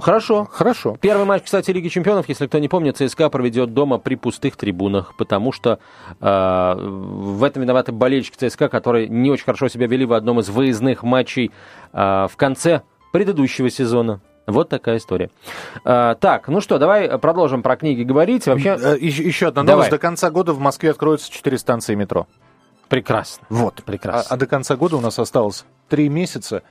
Хорошо. 0.00 0.48
Хорошо. 0.50 0.96
Первый 1.00 1.26
матч, 1.26 1.44
кстати, 1.44 1.70
Лиги 1.70 1.88
Чемпионов, 1.88 2.28
если 2.28 2.46
кто 2.46 2.58
не 2.58 2.68
помнит, 2.68 2.96
ЦСКА 2.96 3.28
проведет 3.28 3.74
дома 3.74 3.98
при 3.98 4.14
пустых 4.14 4.56
трибунах, 4.56 5.14
потому 5.16 5.52
что 5.52 5.78
э, 6.20 6.74
в 6.78 7.44
этом 7.44 7.62
виноваты 7.62 7.92
болельщики 7.92 8.48
ЦСКА, 8.48 8.68
которые 8.68 9.08
не 9.08 9.30
очень 9.30 9.44
хорошо 9.44 9.68
себя 9.68 9.86
вели 9.86 10.04
в 10.04 10.12
одном 10.12 10.40
из 10.40 10.48
выездных 10.48 11.02
матчей 11.02 11.50
э, 11.92 12.26
в 12.30 12.36
конце 12.36 12.82
предыдущего 13.12 13.70
сезона. 13.70 14.20
Вот 14.46 14.68
такая 14.68 14.96
история. 14.96 15.30
А, 15.84 16.14
так, 16.16 16.48
ну 16.48 16.60
что, 16.60 16.78
давай 16.78 17.18
продолжим 17.18 17.62
про 17.62 17.76
книги 17.76 18.02
говорить. 18.02 18.46
Вообще... 18.46 18.76
Э, 18.80 18.96
еще, 18.98 19.22
еще 19.22 19.48
одна 19.48 19.62
новость. 19.62 19.90
Давай. 19.90 19.90
До 19.90 19.98
конца 19.98 20.30
года 20.30 20.52
в 20.52 20.58
Москве 20.58 20.90
откроются 20.90 21.30
четыре 21.30 21.58
станции 21.58 21.94
метро. 21.94 22.26
Прекрасно. 22.88 23.46
Вот. 23.50 23.82
Прекрасно. 23.84 24.30
А, 24.30 24.34
а 24.34 24.36
до 24.36 24.46
конца 24.46 24.76
года 24.76 24.96
у 24.96 25.00
нас 25.00 25.18
осталось 25.18 25.64
три 25.88 26.08
месяца 26.08 26.62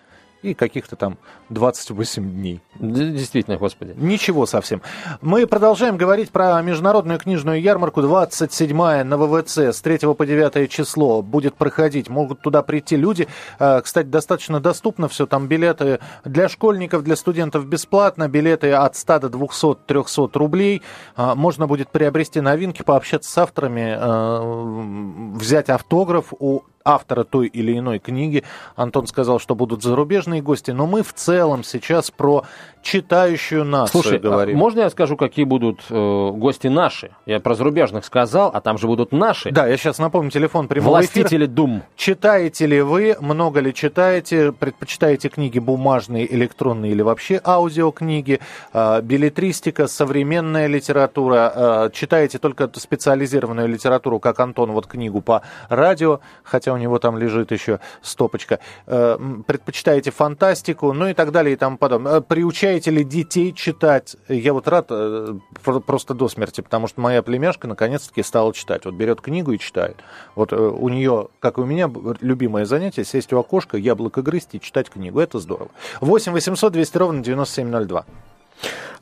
и 0.41 0.53
каких-то 0.53 0.95
там 0.95 1.17
28 1.49 2.31
дней. 2.31 2.61
Действительно, 2.79 3.57
господи. 3.57 3.93
Ничего 3.97 4.45
совсем. 4.45 4.81
Мы 5.21 5.45
продолжаем 5.47 5.97
говорить 5.97 6.31
про 6.31 6.61
международную 6.61 7.19
книжную 7.19 7.61
ярмарку 7.61 8.01
27 8.01 9.03
на 9.03 9.17
ВВЦ 9.17 9.57
с 9.57 9.81
3 9.81 9.99
по 10.13 10.25
9 10.25 10.69
число 10.71 11.21
будет 11.21 11.55
проходить. 11.55 12.09
Могут 12.09 12.41
туда 12.41 12.63
прийти 12.63 12.95
люди. 12.95 13.27
А, 13.59 13.81
кстати, 13.81 14.07
достаточно 14.07 14.59
доступно 14.59 15.07
все. 15.07 15.25
Там 15.25 15.47
билеты 15.47 15.99
для 16.23 16.47
школьников, 16.47 17.03
для 17.03 17.15
студентов 17.15 17.65
бесплатно. 17.65 18.27
Билеты 18.29 18.71
от 18.71 18.95
100 18.95 19.19
до 19.19 19.27
200-300 19.27 20.31
рублей. 20.35 20.81
А, 21.15 21.35
можно 21.35 21.67
будет 21.67 21.89
приобрести 21.89 22.39
новинки, 22.41 22.81
пообщаться 22.81 23.29
с 23.29 23.37
авторами, 23.37 23.95
а, 23.97 25.33
взять 25.35 25.69
автограф 25.69 26.33
у 26.39 26.61
автора 26.83 27.23
той 27.23 27.47
или 27.47 27.77
иной 27.77 27.99
книги. 27.99 28.43
Антон 28.75 29.07
сказал, 29.07 29.39
что 29.39 29.55
будут 29.55 29.83
зарубежные 29.83 30.41
гости, 30.41 30.71
но 30.71 30.87
мы 30.87 31.03
в 31.03 31.13
целом 31.13 31.63
сейчас 31.63 32.11
про 32.11 32.45
читающую 32.81 33.65
нацию 33.65 34.01
Слушай, 34.01 34.19
говорим. 34.19 34.55
А 34.55 34.59
можно 34.59 34.81
я 34.81 34.89
скажу, 34.89 35.17
какие 35.17 35.45
будут 35.45 35.81
э, 35.89 36.31
гости 36.33 36.67
наши? 36.67 37.11
Я 37.25 37.39
про 37.39 37.55
зарубежных 37.55 38.05
сказал, 38.05 38.51
а 38.53 38.61
там 38.61 38.77
же 38.77 38.87
будут 38.87 39.11
наши. 39.11 39.51
Да, 39.51 39.67
я 39.67 39.77
сейчас 39.77 39.99
напомню 39.99 40.31
телефон 40.31 40.67
прямого 40.67 40.95
Властители 40.95 41.45
эфира. 41.45 41.47
дум. 41.47 41.83
Читаете 41.95 42.65
ли 42.65 42.81
вы, 42.81 43.17
много 43.19 43.59
ли 43.59 43.73
читаете, 43.73 44.51
предпочитаете 44.51 45.29
книги 45.29 45.59
бумажные, 45.59 46.33
электронные 46.33 46.91
или 46.91 47.01
вообще 47.01 47.41
аудиокниги, 47.43 48.39
э, 48.73 49.01
билетристика, 49.01 49.87
современная 49.87 50.67
литература, 50.67 51.53
э, 51.55 51.89
читаете 51.93 52.37
только 52.39 52.69
специализированную 52.73 53.67
литературу, 53.67 54.19
как 54.19 54.39
Антон, 54.39 54.71
вот 54.71 54.87
книгу 54.87 55.21
по 55.21 55.41
радио, 55.67 56.21
хотя 56.43 56.73
у 56.73 56.77
него 56.79 56.99
там 56.99 57.17
лежит 57.17 57.51
еще 57.51 57.79
стопочка, 58.01 58.59
э, 58.87 59.17
предпочитаете 59.45 60.11
фантастику, 60.11 60.93
ну 60.93 61.07
и 61.07 61.13
так 61.13 61.31
далее 61.31 61.53
и 61.53 61.55
тому 61.55 61.77
подобное. 61.77 62.17
Э, 62.17 62.21
приучаете 62.21 62.91
ли 62.91 63.03
детей 63.03 63.53
читать? 63.53 64.15
Я 64.27 64.53
вот 64.53 64.67
рад 64.67 64.87
э, 64.89 65.35
просто 65.63 66.13
до 66.13 66.27
смерти, 66.27 66.61
потому 66.61 66.87
что 66.87 67.01
моя 67.01 67.21
племяшка 67.21 67.67
наконец-таки 67.67 68.23
стала 68.23 68.53
читать. 68.53 68.85
Вот 68.85 68.95
берет 68.95 69.21
книгу 69.21 69.51
и 69.51 69.59
читает. 69.59 69.97
Вот 70.35 70.53
у 70.53 70.89
нее, 70.89 71.27
как 71.39 71.57
и 71.57 71.61
у 71.61 71.65
меня, 71.65 71.91
любимое 72.21 72.65
занятие 72.65 73.03
сесть 73.03 73.31
у 73.33 73.39
окошка, 73.39 73.77
яблоко 73.77 74.21
грызть 74.21 74.55
и 74.55 74.61
читать 74.61 74.89
книгу. 74.89 75.19
Это 75.19 75.39
здорово. 75.39 75.69
8 76.01 76.31
800 76.31 76.73
200 76.73 76.97
ровно 76.97 77.23
9702. 77.23 78.05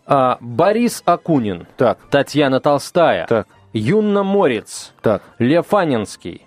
А, 0.05 0.37
Борис 0.39 1.03
Акунин. 1.05 1.67
Так. 1.75 1.99
Татьяна 2.09 2.59
Толстая. 2.59 3.27
Так. 3.27 3.47
Юнна 3.73 4.23
Морец. 4.23 4.93
Так. 5.01 5.21
Лев 5.37 5.73
Анинский. 5.73 6.46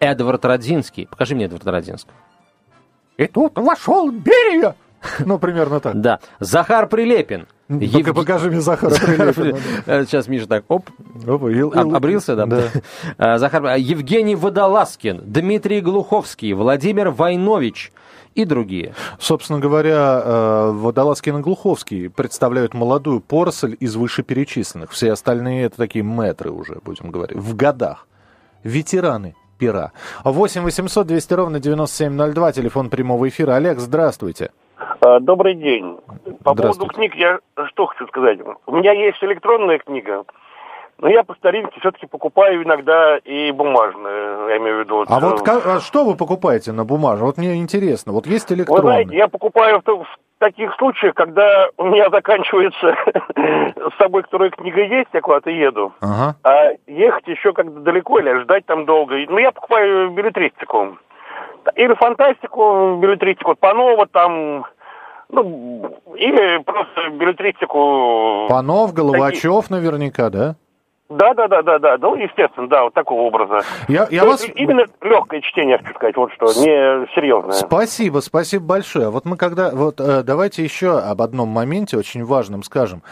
Эдвард 0.00 0.44
Родзинский. 0.44 1.06
Покажи 1.06 1.34
мне 1.34 1.46
Эдварда 1.46 1.70
Родзинского. 1.70 2.14
И 3.16 3.26
тут 3.26 3.58
вошел 3.58 4.10
Берия. 4.10 4.74
Ну, 5.20 5.38
примерно 5.38 5.80
так. 5.80 6.00
Да. 6.00 6.20
Захар 6.40 6.88
Прилепин. 6.88 7.46
Ев... 7.68 8.14
покажи 8.14 8.50
мне 8.50 8.60
Захара 8.60 8.94
Прилепина. 8.94 9.58
Сейчас 10.06 10.28
Миша 10.28 10.46
так, 10.46 10.64
оп, 10.68 10.90
обрился, 11.26 12.36
да? 12.36 12.68
А, 13.16 13.38
Захар, 13.38 13.64
а, 13.66 13.78
Евгений 13.78 14.34
Водолазкин, 14.34 15.22
Дмитрий 15.24 15.80
Глуховский, 15.80 16.52
Владимир 16.52 17.10
Войнович 17.10 17.92
и 18.34 18.44
другие. 18.44 18.94
Собственно 19.18 19.60
говоря, 19.60 20.20
э, 20.22 20.70
Водолазкин 20.72 21.38
и 21.38 21.40
Глуховский 21.40 22.10
представляют 22.10 22.74
молодую 22.74 23.20
поросль 23.20 23.76
из 23.80 23.96
вышеперечисленных. 23.96 24.90
Все 24.90 25.12
остальные 25.12 25.66
это 25.66 25.76
такие 25.76 26.04
метры 26.04 26.50
уже, 26.50 26.80
будем 26.84 27.10
говорить, 27.10 27.38
в 27.38 27.54
годах. 27.56 28.06
Ветераны 28.62 29.36
пера. 29.58 29.92
8 30.24 30.62
800 30.62 31.06
200 31.06 31.34
ровно 31.34 31.60
9702, 31.60 32.52
телефон 32.52 32.90
прямого 32.90 33.28
эфира. 33.28 33.54
Олег, 33.54 33.78
здравствуйте. 33.78 34.50
А, 35.00 35.20
добрый 35.20 35.54
день. 35.54 35.98
По 36.42 36.54
поводу 36.54 36.86
книг 36.86 37.14
я 37.14 37.38
что 37.68 37.86
хочу 37.86 38.06
сказать. 38.08 38.38
У 38.66 38.76
меня 38.76 38.92
есть 38.92 39.22
электронная 39.22 39.78
книга, 39.78 40.24
но 40.98 41.08
я 41.08 41.24
по 41.24 41.34
старинке 41.34 41.78
все-таки 41.80 42.06
покупаю 42.06 42.62
иногда 42.62 43.18
и 43.18 43.50
бумажные, 43.52 44.50
я 44.50 44.56
имею 44.58 44.76
в 44.76 44.80
виду. 44.80 45.04
А 45.08 45.20
вот 45.20 45.42
как, 45.42 45.66
а 45.66 45.80
что 45.80 46.04
вы 46.04 46.16
покупаете 46.16 46.72
на 46.72 46.84
бумаже? 46.84 47.24
Вот 47.24 47.36
мне 47.36 47.56
интересно. 47.56 48.12
Вот 48.12 48.26
есть 48.26 48.52
электронные. 48.52 48.82
Вы 48.82 48.88
знаете, 48.90 49.16
я 49.16 49.28
покупаю 49.28 49.80
в, 49.80 49.84
в 49.84 50.06
таких 50.38 50.74
случаях, 50.76 51.14
когда 51.14 51.68
у 51.76 51.84
меня 51.86 52.10
заканчивается 52.10 52.96
с 53.94 53.98
собой, 53.98 54.22
которая 54.22 54.50
книга 54.50 54.82
есть, 54.82 55.08
я 55.12 55.20
куда-то 55.20 55.50
еду, 55.50 55.92
ага. 56.00 56.36
а 56.42 56.70
ехать 56.86 57.26
еще 57.26 57.52
как-то 57.52 57.80
далеко 57.80 58.18
или 58.18 58.42
ждать 58.42 58.66
там 58.66 58.84
долго. 58.84 59.16
Ну, 59.28 59.38
я 59.38 59.52
покупаю 59.52 60.10
билетристику. 60.10 60.98
Или 61.76 61.94
фантастику, 61.94 62.98
билетристику 63.00 63.54
Панова 63.54 64.06
там, 64.06 64.66
ну, 65.30 65.98
или 66.14 66.62
просто 66.62 67.10
билетристику... 67.10 68.46
Панов, 68.48 68.92
Головачев 68.92 69.68
такие. 69.68 69.80
наверняка, 69.80 70.30
да? 70.30 70.56
Да, 71.10 71.34
да, 71.34 71.48
да, 71.48 71.62
да, 71.62 71.78
да. 71.78 71.98
Ну, 71.98 72.14
естественно, 72.14 72.66
да, 72.66 72.84
вот 72.84 72.94
такого 72.94 73.22
образа. 73.22 73.60
Я, 73.88 74.08
я 74.10 74.24
вас... 74.24 74.46
Именно 74.54 74.86
легкое 75.02 75.42
чтение, 75.42 75.78
хочу 75.78 75.94
сказать, 75.94 76.16
вот 76.16 76.32
что, 76.32 76.46
не 76.46 77.06
серьезное. 77.14 77.52
Спасибо, 77.52 78.20
спасибо 78.20 78.64
большое. 78.64 79.10
Вот 79.10 79.26
мы 79.26 79.36
когда... 79.36 79.70
Вот 79.70 80.00
э, 80.00 80.22
давайте 80.22 80.64
еще 80.64 80.98
об 80.98 81.20
одном 81.20 81.48
моменте 81.48 81.98
очень 81.98 82.24
важном 82.24 82.62
скажем 82.62 83.02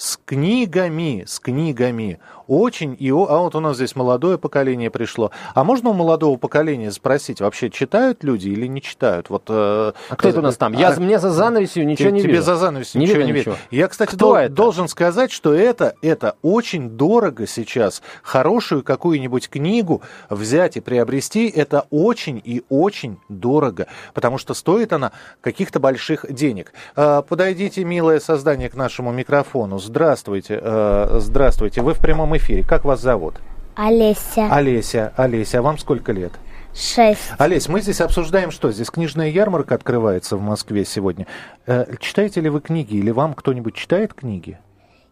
с 0.00 0.18
книгами, 0.24 1.24
с 1.26 1.38
книгами. 1.38 2.20
Очень 2.46 2.96
и... 2.98 3.10
А 3.10 3.12
вот 3.12 3.54
у 3.54 3.60
нас 3.60 3.76
здесь 3.76 3.94
молодое 3.94 4.38
поколение 4.38 4.90
пришло. 4.90 5.30
А 5.54 5.62
можно 5.62 5.90
у 5.90 5.92
молодого 5.92 6.38
поколения 6.38 6.90
спросить, 6.90 7.40
вообще 7.40 7.68
читают 7.68 8.24
люди 8.24 8.48
или 8.48 8.66
не 8.66 8.80
читают? 8.80 9.28
Вот, 9.28 9.44
э, 9.48 9.92
а 10.08 10.16
кто 10.16 10.28
это 10.30 10.38
у 10.38 10.42
нас 10.42 10.56
там? 10.56 10.72
Я, 10.72 10.88
а, 10.88 10.98
мне 10.98 11.18
за 11.18 11.30
занавесью 11.30 11.86
ничего 11.86 12.08
не 12.08 12.20
тебе 12.20 12.28
вижу. 12.28 12.40
Тебе 12.40 12.42
за 12.42 12.56
занавесью 12.56 12.98
не 12.98 13.06
ничего 13.06 13.22
не 13.22 13.32
вижу. 13.32 13.56
Я, 13.70 13.88
кстати, 13.88 14.16
дол- 14.16 14.36
это? 14.36 14.52
должен 14.52 14.88
сказать, 14.88 15.30
что 15.30 15.52
это, 15.52 15.94
это 16.00 16.36
очень 16.40 16.88
дорого 16.88 17.46
сейчас. 17.46 18.00
Хорошую 18.22 18.82
какую-нибудь 18.82 19.50
книгу 19.50 20.00
взять 20.30 20.78
и 20.78 20.80
приобрести, 20.80 21.46
это 21.46 21.86
очень 21.90 22.40
и 22.42 22.64
очень 22.70 23.18
дорого. 23.28 23.86
Потому 24.14 24.38
что 24.38 24.54
стоит 24.54 24.94
она 24.94 25.12
каких-то 25.42 25.78
больших 25.78 26.24
денег. 26.32 26.72
Э, 26.96 27.22
подойдите, 27.28 27.84
милое 27.84 28.18
создание, 28.18 28.70
к 28.70 28.74
нашему 28.74 29.12
микрофону 29.12 29.78
Здравствуйте, 29.90 30.56
э, 30.62 31.18
здравствуйте. 31.18 31.82
Вы 31.82 31.94
в 31.94 31.98
прямом 31.98 32.36
эфире. 32.36 32.62
Как 32.62 32.84
вас 32.84 33.00
зовут? 33.00 33.40
Олеся. 33.74 34.46
Олеся, 34.48 35.12
Олеся. 35.16 35.58
А 35.58 35.62
вам 35.62 35.78
сколько 35.78 36.12
лет? 36.12 36.30
Шесть. 36.72 37.32
Олесь, 37.38 37.68
мы 37.68 37.80
здесь 37.80 38.00
обсуждаем 38.00 38.52
что? 38.52 38.70
Здесь 38.70 38.88
книжная 38.88 39.30
ярмарка 39.30 39.74
открывается 39.74 40.36
в 40.36 40.42
Москве 40.42 40.84
сегодня. 40.84 41.26
Э, 41.66 41.86
читаете 41.98 42.40
ли 42.40 42.48
вы 42.50 42.60
книги 42.60 42.94
или 42.94 43.10
вам 43.10 43.34
кто-нибудь 43.34 43.74
читает 43.74 44.14
книги? 44.14 44.60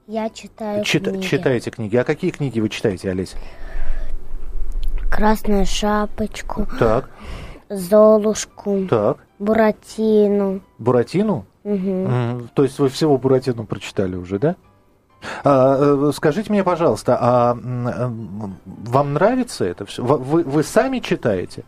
Я 0.06 0.30
читаю 0.30 0.84
Чит- 0.84 1.08
книги. 1.08 1.22
Читаете 1.26 1.70
книги. 1.72 1.96
А 1.96 2.04
какие 2.04 2.30
книги 2.30 2.60
вы 2.60 2.68
читаете, 2.68 3.10
Олесь? 3.10 3.34
Красную 5.10 5.66
шапочку. 5.66 6.68
Так. 6.78 7.10
Золушку. 7.68 8.86
Так. 8.88 9.18
Буратину. 9.40 10.60
Буратину? 10.78 11.46
Угу. 11.64 12.50
То 12.54 12.62
есть 12.62 12.78
вы 12.78 12.88
всего 12.90 13.18
Буратино 13.18 13.64
прочитали 13.64 14.14
уже, 14.14 14.38
да? 14.38 14.54
А, 15.44 15.76
э, 16.09 16.12
скажите 16.14 16.50
мне, 16.50 16.62
пожалуйста, 16.62 17.18
а 17.20 17.57
э, 17.57 18.11
вам 18.64 19.14
нравится 19.14 19.64
это 19.64 19.85
все? 19.87 20.02
Вы, 20.02 20.42
вы 20.44 20.62
сами 20.62 21.00
читаете? 21.00 21.64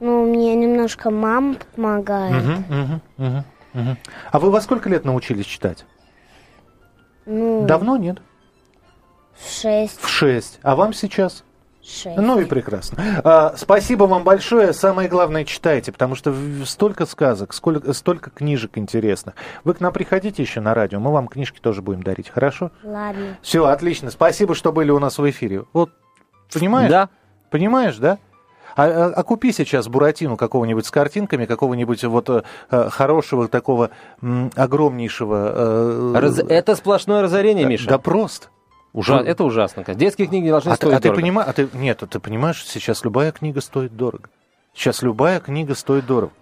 Ну, 0.00 0.26
мне 0.26 0.54
немножко 0.54 1.10
мама 1.10 1.56
помогает. 1.74 2.42
Угу, 2.42 2.52
угу, 2.52 3.00
угу, 3.18 3.44
угу. 3.74 3.96
А 4.30 4.38
вы 4.38 4.50
во 4.50 4.60
сколько 4.60 4.88
лет 4.88 5.04
научились 5.04 5.46
читать? 5.46 5.84
Ну, 7.24 7.66
Давно 7.66 7.96
нет? 7.96 8.18
В 9.34 9.50
шесть. 9.50 10.00
В 10.00 10.08
шесть. 10.08 10.60
А 10.62 10.76
вам 10.76 10.92
сейчас? 10.92 11.44
6. 11.86 12.16
Ну 12.18 12.40
и 12.40 12.44
прекрасно. 12.44 13.02
А, 13.24 13.54
спасибо 13.56 14.04
вам 14.04 14.24
большое. 14.24 14.72
Самое 14.72 15.08
главное, 15.08 15.44
читайте, 15.44 15.92
потому 15.92 16.14
что 16.14 16.34
столько 16.64 17.06
сказок, 17.06 17.52
сколько, 17.52 17.92
столько 17.92 18.30
книжек 18.30 18.76
интересных. 18.78 19.34
Вы 19.64 19.74
к 19.74 19.80
нам 19.80 19.92
приходите 19.92 20.42
еще 20.42 20.60
на 20.60 20.74
радио, 20.74 21.00
мы 21.00 21.12
вам 21.12 21.28
книжки 21.28 21.60
тоже 21.60 21.82
будем 21.82 22.02
дарить, 22.02 22.28
хорошо? 22.28 22.70
Ладно. 22.82 23.38
Все, 23.42 23.64
отлично. 23.66 24.10
Спасибо, 24.10 24.54
что 24.54 24.72
были 24.72 24.90
у 24.90 24.98
нас 24.98 25.18
в 25.18 25.30
эфире. 25.30 25.64
Вот, 25.72 25.90
понимаешь? 26.52 26.90
Да. 26.90 27.08
Понимаешь, 27.50 27.96
да? 27.96 28.18
А, 28.76 28.84
а, 28.84 29.12
а 29.16 29.22
купи 29.22 29.52
сейчас 29.52 29.88
Буратину 29.88 30.36
какого-нибудь 30.36 30.84
с 30.84 30.90
картинками, 30.90 31.46
какого-нибудь 31.46 32.04
вот 32.04 32.28
э, 32.28 32.42
хорошего 32.90 33.48
такого 33.48 33.90
м, 34.20 34.50
огромнейшего... 34.54 35.52
Э, 35.54 36.18
Раз... 36.18 36.38
Это 36.40 36.76
сплошное 36.76 37.22
разорение, 37.22 37.64
Миша. 37.64 37.88
Да 37.88 37.98
просто. 37.98 38.48
Ужа... 38.96 39.16
Это 39.18 39.44
ужасно. 39.44 39.84
Детские 39.94 40.26
книги 40.26 40.48
должны 40.48 40.70
а 40.70 40.76
стоить 40.76 40.92
ты, 40.92 40.96
а 40.96 41.00
дорого. 41.00 41.16
Ты 41.16 41.22
понимаешь, 41.22 41.48
а 41.50 41.52
ты, 41.52 41.68
нет, 41.74 42.02
ты 42.08 42.18
понимаешь, 42.18 42.64
сейчас 42.66 43.04
любая 43.04 43.30
книга 43.30 43.60
стоит 43.60 43.94
дорого. 43.94 44.30
Сейчас 44.74 45.02
любая 45.02 45.38
книга 45.38 45.74
стоит 45.74 46.06
дорого. 46.06 46.32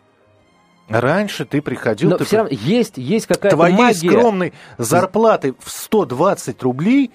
Раньше 0.89 1.47
ты 1.47 1.61
приходил... 1.61 2.11
Но 2.11 2.17
ты... 2.17 2.25
все 2.25 2.37
равно 2.39 2.53
есть, 2.53 2.97
есть 2.97 3.27
какая-то 3.27 3.57
Твоей 3.57 3.75
магия. 3.75 4.09
скромной 4.09 4.53
зарплаты 4.79 5.57
в 5.59 5.69
120 5.69 6.63
рублей 6.63 7.11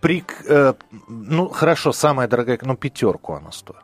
при... 0.00 0.24
Э, 0.48 0.72
ну, 1.08 1.48
хорошо, 1.50 1.92
самая 1.92 2.26
дорогая, 2.26 2.58
ну, 2.62 2.74
пятерку 2.74 3.34
она 3.34 3.52
стоит. 3.52 3.76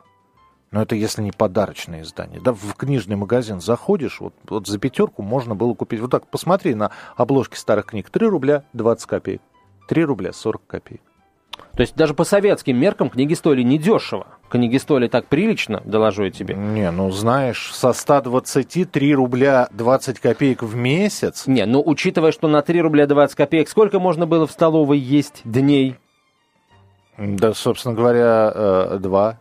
Но 0.71 0.81
это 0.81 0.95
если 0.95 1.21
не 1.21 1.31
подарочное 1.31 2.01
издание. 2.01 2.41
Да, 2.41 2.53
в 2.53 2.73
книжный 2.73 3.17
магазин 3.17 3.61
заходишь, 3.61 4.19
вот, 4.19 4.33
вот 4.49 4.65
за 4.65 4.79
пятерку 4.79 5.21
можно 5.21 5.53
было 5.53 5.75
купить. 5.75 5.99
Вот 5.99 6.09
так, 6.09 6.25
посмотри 6.25 6.73
на 6.73 6.89
обложки 7.15 7.55
старых 7.55 7.87
книг. 7.87 8.09
3 8.09 8.25
рубля 8.25 8.63
20 8.73 9.05
копеек. 9.05 9.41
3 9.91 10.05
рубля 10.05 10.31
40 10.31 10.61
копеек. 10.67 11.01
То 11.75 11.81
есть 11.81 11.97
даже 11.97 12.13
по 12.13 12.23
советским 12.23 12.79
меркам 12.79 13.09
книги 13.09 13.33
стоили 13.33 13.61
недешево. 13.61 14.27
Книги 14.49 14.77
стоили 14.77 15.09
так 15.09 15.27
прилично, 15.27 15.81
доложу 15.83 16.23
я 16.23 16.31
тебе. 16.31 16.55
Не, 16.55 16.89
ну 16.91 17.11
знаешь, 17.11 17.71
со 17.73 17.91
123 17.91 19.13
рубля 19.13 19.67
20 19.73 20.21
копеек 20.21 20.63
в 20.63 20.77
месяц. 20.77 21.45
Не, 21.45 21.65
ну 21.65 21.83
учитывая, 21.85 22.31
что 22.31 22.47
на 22.47 22.61
3 22.61 22.79
рубля 22.79 23.05
20 23.05 23.35
копеек, 23.35 23.67
сколько 23.67 23.99
можно 23.99 24.25
было 24.25 24.47
в 24.47 24.51
столовой 24.51 24.97
есть 24.97 25.41
дней? 25.43 25.97
Да, 27.17 27.53
собственно 27.53 27.93
говоря, 27.93 28.49
э, 28.55 28.97
два. 28.97 29.39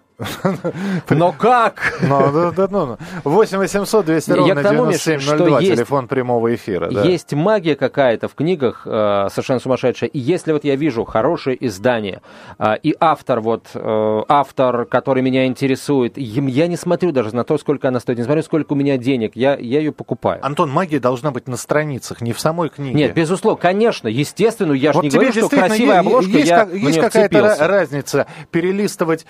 Но 1.11 1.33
как? 1.33 1.99
Ну, 2.03 2.31
да, 2.33 2.51
да, 2.51 2.69
ну, 2.71 2.99
8 3.25 3.59
800 3.59 4.07
200 4.07 4.31
ровно 4.33 4.63
9702, 4.63 5.61
телефон 5.61 6.09
прямого 6.09 6.55
эфира. 6.55 6.91
Есть 6.91 7.33
магия 7.33 7.77
какая-то 7.77 8.29
в 8.29 8.35
книгах 8.35 8.83
э, 8.85 9.29
совершенно 9.31 9.61
сумасшедшая. 9.61 10.11
И 10.11 10.19
если 10.19 10.53
вот 10.53 10.65
я 10.65 10.77
вижу 10.77 11.05
хорошее 11.05 11.57
издание, 11.67 12.23
э, 12.59 12.75
и 12.83 12.95
автор, 12.99 13.41
вот, 13.41 13.67
э, 13.75 14.21
автор, 14.29 14.85
который 14.87 15.23
меня 15.23 15.47
интересует, 15.47 16.17
я 16.17 16.67
не 16.67 16.77
смотрю 16.77 17.13
даже 17.13 17.35
на 17.35 17.45
то, 17.45 17.59
сколько 17.59 17.89
она 17.89 18.01
стоит, 18.01 18.19
не 18.19 18.25
смотрю, 18.25 18.43
сколько 18.43 18.73
у 18.73 18.77
меня 18.77 18.97
денег, 18.97 19.33
я, 19.35 19.57
я 19.57 19.79
ее 19.79 19.93
покупаю. 19.93 20.45
Антон, 20.45 20.71
магия 20.71 21.01
должна 21.01 21.31
быть 21.31 21.49
на 21.49 21.57
страницах, 21.57 22.21
не 22.21 22.33
в 22.33 22.41
самой 22.41 22.69
книге. 22.69 22.95
Нет, 22.95 23.15
безусловно, 23.15 23.61
конечно, 23.61 24.09
естественно, 24.09 24.73
я 24.73 24.93
же 24.93 25.01
не 25.01 25.09
говорю, 25.09 25.33
что 25.33 25.49
красивая 25.49 26.01
обложка, 26.01 26.39
я 26.39 26.69
Есть 26.73 27.01
какая-то 27.01 27.57
разница 27.61 28.27
перелистывать 28.51 29.27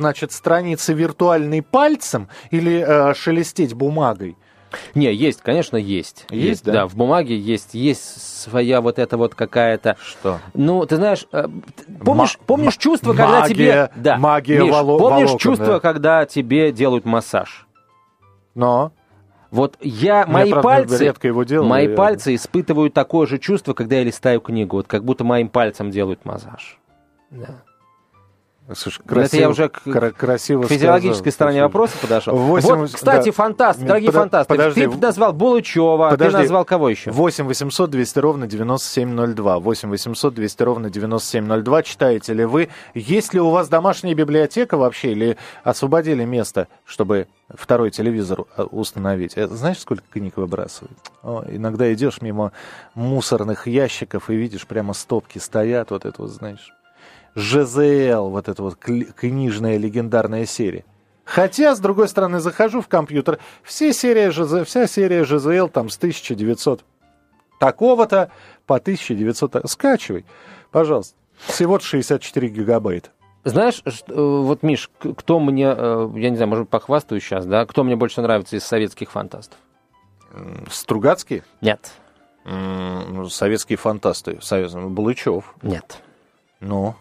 значит, 0.00 0.32
страницы 0.32 0.94
виртуальной 0.94 1.62
пальцем 1.62 2.28
или 2.50 2.84
э, 2.86 3.14
шелестеть 3.14 3.74
бумагой? 3.74 4.36
Не, 4.94 5.12
есть, 5.12 5.42
конечно, 5.42 5.76
есть. 5.76 6.26
Есть, 6.30 6.44
есть 6.46 6.64
да? 6.64 6.72
Да, 6.72 6.86
в 6.86 6.94
бумаге 6.96 7.36
есть, 7.36 7.74
есть 7.74 8.40
своя 8.42 8.80
вот 8.80 8.98
эта 8.98 9.16
вот 9.16 9.34
какая-то... 9.34 9.96
Что? 10.02 10.38
Ну, 10.54 10.86
ты 10.86 10.96
знаешь, 10.96 11.26
э, 11.32 11.48
помнишь, 12.04 12.38
помнишь 12.46 12.76
чувство, 12.76 13.12
магия, 13.12 13.26
когда 13.26 13.48
тебе... 13.48 13.90
Да, 13.96 14.16
магия 14.16 14.62
Миш, 14.62 14.72
воло- 14.72 14.98
помнишь 14.98 15.26
волокон, 15.28 15.38
чувство, 15.38 15.66
да. 15.66 15.80
когда 15.80 16.24
тебе 16.24 16.72
делают 16.72 17.04
массаж? 17.04 17.66
Но... 18.54 18.92
Вот 19.50 19.76
я, 19.80 20.24
Ну, 20.26 20.32
мои 20.34 20.50
правда, 20.52 20.68
пальцы, 20.68 21.04
редко 21.04 21.26
его 21.26 21.42
делаю, 21.42 21.68
мои 21.68 21.88
я- 21.88 21.96
пальцы 21.96 22.36
испытывают 22.36 22.94
такое 22.94 23.26
же 23.26 23.38
чувство, 23.38 23.74
когда 23.74 23.96
я 23.96 24.04
листаю 24.04 24.40
книгу, 24.40 24.76
вот 24.76 24.86
как 24.86 25.04
будто 25.04 25.24
моим 25.24 25.48
пальцем 25.48 25.90
делают 25.90 26.24
массаж. 26.24 26.78
Да. 27.30 27.62
Слушай, 28.74 29.02
Ну, 29.08 29.20
это 29.20 29.36
я 29.36 29.48
уже 29.50 29.68
к, 29.68 29.80
кра- 29.82 30.10
красиво 30.12 30.62
к 30.62 30.68
физиологической 30.68 31.32
сказал. 31.32 31.48
стороне 31.50 31.62
вопроса 31.62 31.94
подошел. 32.00 32.36
Восемь- 32.36 32.74
вот, 32.76 32.92
кстати, 32.92 33.26
да. 33.26 33.32
фантаст, 33.32 33.80
дорогие 33.80 34.10
Подо- 34.10 34.18
фантасты. 34.20 34.54
подожди. 34.54 34.86
Ты 34.86 34.96
назвал 34.98 35.32
Булычева, 35.32 36.10
Подожди. 36.10 36.32
ты 36.36 36.42
назвал 36.42 36.64
кого 36.64 36.88
еще? 36.88 37.10
8 37.10 37.46
800 37.46 37.90
200 37.90 38.18
ровно 38.20 38.46
9702. 38.46 39.58
8 39.58 39.90
800 39.90 40.34
200 40.34 40.62
ровно 40.62 40.90
9702. 40.90 41.82
Читаете 41.82 42.32
ли 42.34 42.44
вы? 42.44 42.68
Есть 42.94 43.34
ли 43.34 43.40
у 43.40 43.50
вас 43.50 43.68
домашняя 43.68 44.14
библиотека 44.14 44.76
вообще? 44.76 45.12
Или 45.12 45.36
освободили 45.64 46.24
место, 46.24 46.68
чтобы 46.84 47.26
второй 47.52 47.90
телевизор 47.90 48.44
э, 48.56 48.62
установить? 48.62 49.32
Э, 49.36 49.48
Знаешь, 49.48 49.78
сколько 49.80 50.04
книг 50.12 50.36
выбрасывают? 50.36 50.96
О, 51.22 51.44
иногда 51.48 51.92
идешь 51.92 52.20
мимо 52.22 52.52
мусорных 52.94 53.66
ящиков 53.66 54.30
и 54.30 54.34
видишь, 54.36 54.66
прямо 54.66 54.92
стопки 54.94 55.38
стоят. 55.38 55.90
Вот 55.90 56.04
это 56.04 56.22
вот, 56.22 56.30
знаешь. 56.30 56.72
ЖЗЛ, 57.34 58.28
вот 58.30 58.48
эта 58.48 58.62
вот 58.62 58.76
книжная 58.76 59.76
легендарная 59.76 60.46
серия. 60.46 60.84
Хотя, 61.24 61.76
с 61.76 61.80
другой 61.80 62.08
стороны, 62.08 62.40
захожу 62.40 62.80
в 62.80 62.88
компьютер, 62.88 63.38
все 63.62 63.92
серия 63.92 64.30
ЖЗ, 64.30 64.66
вся 64.66 64.86
серия 64.86 65.24
ЖЗЛ 65.24 65.68
там 65.68 65.88
с 65.88 65.96
1900 65.96 66.84
такого-то 67.60 68.30
по 68.66 68.76
1900. 68.76 69.52
та- 69.52 69.66
Скачивай, 69.68 70.24
пожалуйста. 70.72 71.14
Всего 71.46 71.78
64 71.78 72.48
гигабайта. 72.48 73.10
Знаешь, 73.44 73.82
э, 73.86 73.92
вот, 74.14 74.62
Миш, 74.62 74.90
кто 75.16 75.40
мне, 75.40 75.72
э, 75.74 76.10
я 76.16 76.30
не 76.30 76.36
знаю, 76.36 76.48
может, 76.48 76.68
похвастаю 76.68 77.20
сейчас, 77.20 77.46
да, 77.46 77.64
кто 77.64 77.84
мне 77.84 77.96
больше 77.96 78.20
нравится 78.20 78.56
из 78.56 78.64
советских 78.64 79.10
фантастов? 79.10 79.58
Стругацкий? 80.70 81.42
Нет. 81.60 81.92
Советские 83.28 83.76
фантасты. 83.76 84.38
Совет... 84.40 84.72
Булычев. 84.74 85.54
Нет. 85.62 86.02
Ну, 86.60 86.94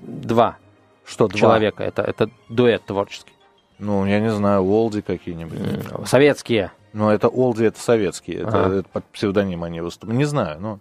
Два 0.00 0.56
что, 1.04 1.28
два? 1.28 1.38
человека. 1.38 1.82
Это, 1.84 2.02
это 2.02 2.30
дуэт 2.48 2.84
творческий. 2.84 3.32
Ну, 3.78 4.06
я 4.06 4.20
не 4.20 4.30
знаю, 4.30 4.62
Олди 4.62 5.02
какие-нибудь. 5.02 5.58
М, 5.92 6.06
Советские. 6.06 6.72
Ну, 6.92 7.10
это 7.10 7.28
Олди, 7.28 7.64
это 7.64 7.78
советские. 7.78 8.38
Это, 8.38 8.64
Ага. 8.64 8.74
это 8.76 8.88
под 8.90 9.04
псевдоним 9.06 9.64
они 9.64 9.80
выступают. 9.80 10.16
Не 10.18 10.24
знаю, 10.24 10.58
ну. 10.60 10.78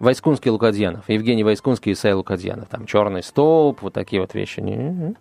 Войскунский 0.00 0.50
Лукадьянов. 0.50 1.04
Евгений 1.08 1.44
Войскунский 1.44 1.90
и 1.90 1.94
Исай 1.94 2.12
Лукадьянов. 2.12 2.68
Там 2.68 2.86
черный 2.86 3.22
столб, 3.22 3.82
вот 3.82 3.92
такие 3.92 4.20
вот 4.20 4.34
вещи. 4.34 4.58
Не- 4.58 5.14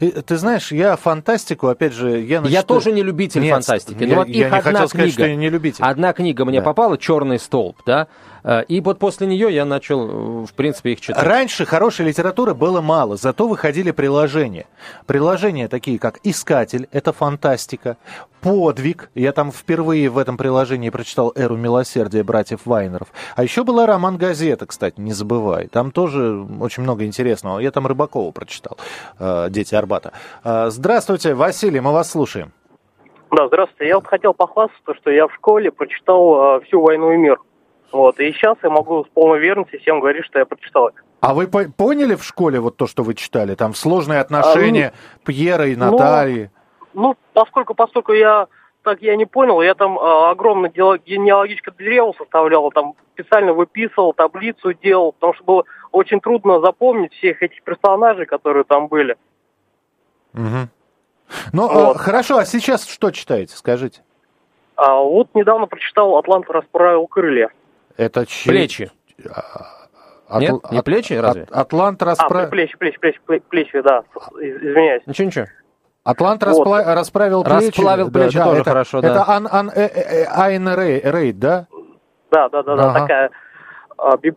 И, 0.00 0.10
Ты 0.10 0.36
знаешь, 0.36 0.72
я 0.72 0.96
фантастику, 0.96 1.68
опять 1.68 1.92
же, 1.94 2.10
я 2.10 2.16
Я 2.36 2.40
начитаю- 2.42 2.64
тоже 2.66 2.92
не 2.92 3.02
любитель 3.02 3.40
Нет, 3.42 3.52
фантастики. 3.52 4.02
Я, 4.02 4.08
Но 4.08 4.14
вот 4.16 4.28
я 4.28 4.32
их 4.46 4.52
не 4.52 4.58
одна 4.58 4.60
хотел 4.60 4.88
сказать, 4.88 5.06
книга. 5.06 5.12
что 5.12 5.26
я 5.26 5.36
не 5.36 5.48
любитель. 5.50 5.84
Одна 5.84 6.12
книга 6.12 6.44
мне 6.44 6.58
Да. 6.60 6.64
попала, 6.64 6.98
«Черный 6.98 7.38
столб», 7.38 7.76
да, 7.86 8.08
Э, 8.37 8.37
и 8.68 8.80
вот 8.80 8.98
после 8.98 9.26
нее 9.26 9.54
я 9.54 9.64
начал, 9.64 10.08
э, 10.08 10.46
в 10.46 10.52
принципе, 10.54 10.92
их 10.92 11.00
читать. 11.00 11.22
Раньше 11.22 11.64
хорошей 11.64 12.06
литературы 12.06 12.54
было 12.54 12.80
мало, 12.80 13.16
зато 13.16 13.46
выходили 13.46 13.90
приложения. 13.90 14.66
Приложения 15.06 15.68
такие, 15.68 15.98
как 15.98 16.18
«Искатель», 16.22 16.88
это 16.92 17.12
фантастика, 17.12 17.96
«Подвиг», 18.40 19.10
я 19.14 19.32
там 19.32 19.50
впервые 19.50 20.08
в 20.08 20.18
этом 20.18 20.36
приложении 20.36 20.90
прочитал 20.90 21.32
«Эру 21.34 21.56
милосердия» 21.56 22.22
братьев 22.22 22.60
Вайнеров. 22.64 23.08
А 23.34 23.42
еще 23.42 23.64
была 23.64 23.86
роман-газета, 23.86 24.66
кстати, 24.66 25.00
не 25.00 25.12
забывай. 25.12 25.66
Там 25.68 25.90
тоже 25.90 26.46
очень 26.60 26.82
много 26.82 27.04
интересного. 27.04 27.58
Я 27.58 27.70
там 27.70 27.86
Рыбакова 27.86 28.30
прочитал, 28.30 28.78
э, 29.18 29.48
«Дети 29.50 29.74
Арбата». 29.74 30.12
Э, 30.44 30.70
Здравствуйте, 30.70 31.34
Василий, 31.34 31.80
мы 31.80 31.92
вас 31.92 32.10
слушаем. 32.10 32.52
Да, 33.30 33.46
здравствуйте. 33.48 33.88
Я 33.88 33.96
вот 33.96 34.06
хотел 34.06 34.32
похвастаться, 34.32 34.94
что 34.94 35.10
я 35.10 35.26
в 35.26 35.34
школе 35.34 35.70
прочитал 35.70 36.56
э, 36.56 36.60
всю 36.64 36.80
«Войну 36.80 37.12
и 37.12 37.16
мир». 37.16 37.38
Вот, 37.90 38.20
и 38.20 38.32
сейчас 38.32 38.56
я 38.62 38.70
могу 38.70 39.04
с 39.04 39.08
полной 39.08 39.38
верностью 39.38 39.80
всем 39.80 40.00
говорить, 40.00 40.24
что 40.26 40.38
я 40.38 40.46
прочитал 40.46 40.88
это. 40.88 40.98
А 41.20 41.34
вы 41.34 41.46
по- 41.48 41.70
поняли 41.70 42.14
в 42.14 42.24
школе 42.24 42.60
вот 42.60 42.76
то, 42.76 42.86
что 42.86 43.02
вы 43.02 43.14
читали? 43.14 43.54
Там 43.54 43.74
сложные 43.74 44.20
отношения 44.20 44.92
Пьера 45.24 45.66
и 45.66 45.74
Натальи. 45.76 46.50
Ну, 46.94 47.16
поскольку, 47.32 47.74
поскольку 47.74 48.12
я 48.12 48.46
так 48.82 49.02
я 49.02 49.16
не 49.16 49.26
понял, 49.26 49.60
я 49.60 49.74
там 49.74 49.98
э, 49.98 50.30
огромное 50.30 50.70
генеалогическое 50.70 51.74
древо 51.74 52.14
составлял, 52.16 52.70
там 52.70 52.94
специально 53.14 53.52
выписывал, 53.52 54.14
таблицу 54.14 54.72
делал, 54.72 55.12
потому 55.12 55.34
что 55.34 55.44
было 55.44 55.64
очень 55.92 56.20
трудно 56.20 56.60
запомнить 56.60 57.12
всех 57.14 57.42
этих 57.42 57.62
персонажей, 57.62 58.26
которые 58.26 58.64
там 58.64 58.86
были. 58.88 59.16
Мгм. 60.32 60.70
Ну, 61.52 61.68
Вот. 61.68 61.96
а, 61.96 61.98
хорошо, 61.98 62.38
а 62.38 62.44
сейчас 62.44 62.86
что 62.86 63.10
читаете, 63.10 63.56
скажите? 63.56 64.02
А 64.76 64.94
вот 64.94 65.28
недавно 65.34 65.66
прочитал 65.66 66.16
«Атлант 66.16 66.48
расправил 66.48 67.06
крылья». 67.08 67.50
Это 67.98 68.24
чей- 68.26 68.48
Плечи. 68.50 68.90
Атл- 70.28 70.40
Нет? 70.40 70.70
Не 70.70 70.78
Ат- 70.78 70.84
плечи 70.84 71.12
разве? 71.14 71.42
Ат- 71.42 71.52
Атлант, 71.52 72.02
А, 72.02 72.06
распра- 72.06 72.48
плечи, 72.48 72.76
плечи, 72.78 72.98
плечи, 72.98 73.20
плечи, 73.50 73.80
да, 73.82 74.04
из- 74.40 74.56
извиняюсь. 74.56 75.02
Ничего, 75.06 75.26
ничего. 75.26 75.46
Атлант 76.04 76.42
Вот. 76.44 76.66
распла- 76.66 76.94
расправил 76.94 77.42
плечи. 77.44 77.66
Расплавил 77.68 78.10
плечи 78.10 78.38
тоже 78.38 78.60
это, 78.60 78.70
хорошо, 78.70 79.00
да. 79.00 79.08
Это 79.10 79.24
Ан, 79.28 79.48
Ан- 79.50 79.70
э- 79.74 79.88
э- 79.88 80.24
Айн 80.30 80.68
Рей- 80.68 81.00
Рейд, 81.02 81.38
да? 81.38 81.66
Да, 82.30 82.48
да, 82.50 82.62
да, 82.62 82.76
да, 82.76 82.90
Ага. 82.90 83.00
такая 83.00 83.30
а, 83.98 84.16
би- 84.16 84.34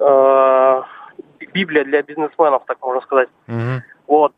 а, 0.00 0.82
Библия 1.52 1.84
для 1.84 2.02
бизнесменов, 2.02 2.62
так 2.66 2.78
можно 2.80 3.00
сказать. 3.02 3.28
Мгм. 3.48 3.82
Вот. 4.06 4.32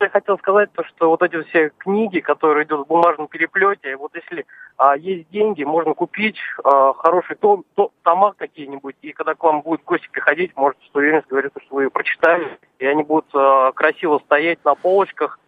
Я 0.00 0.08
хотел 0.08 0.38
сказать, 0.38 0.72
то, 0.72 0.84
что 0.84 1.10
вот 1.10 1.22
эти 1.22 1.42
все 1.44 1.70
книги, 1.78 2.20
которые 2.20 2.64
идут 2.64 2.86
в 2.86 2.88
бумажном 2.88 3.28
переплете, 3.28 3.96
вот 3.96 4.12
если 4.14 4.46
а, 4.76 4.96
есть 4.96 5.28
деньги, 5.30 5.64
можно 5.64 5.94
купить 5.94 6.36
а, 6.64 6.92
хороший 6.94 7.36
том, 7.36 7.64
то- 7.74 7.90
тома 8.02 8.32
какие-нибудь, 8.36 8.96
и 9.02 9.12
когда 9.12 9.34
к 9.34 9.42
вам 9.42 9.62
будет 9.62 9.84
гости 9.84 10.08
приходить, 10.10 10.56
можете 10.56 10.82
с 10.90 10.94
уверенностью 10.94 11.30
говорить, 11.30 11.52
что 11.64 11.74
вы 11.74 11.90
прочитали, 11.90 12.58
и 12.78 12.86
они 12.86 13.02
будут 13.02 13.26
а, 13.34 13.72
красиво 13.72 14.20
стоять 14.24 14.64
на 14.64 14.74
полочках. 14.74 15.38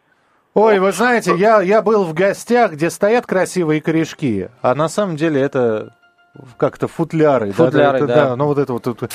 Ой, 0.54 0.78
вы 0.80 0.92
знаете, 0.92 1.34
я, 1.34 1.62
я 1.62 1.80
был 1.80 2.04
в 2.04 2.12
гостях, 2.12 2.72
где 2.72 2.90
стоят 2.90 3.26
красивые 3.26 3.80
корешки, 3.80 4.50
а 4.60 4.74
на 4.74 4.88
самом 4.88 5.16
деле 5.16 5.40
это 5.40 5.96
как-то 6.56 6.88
футляры. 6.88 7.52
Футляры, 7.52 8.00
да. 8.00 8.06
да, 8.06 8.14
да. 8.14 8.28
да 8.30 8.36
ну 8.36 8.46
вот 8.46 8.58
это 8.58 8.72
вот, 8.72 8.86
вот 8.86 9.10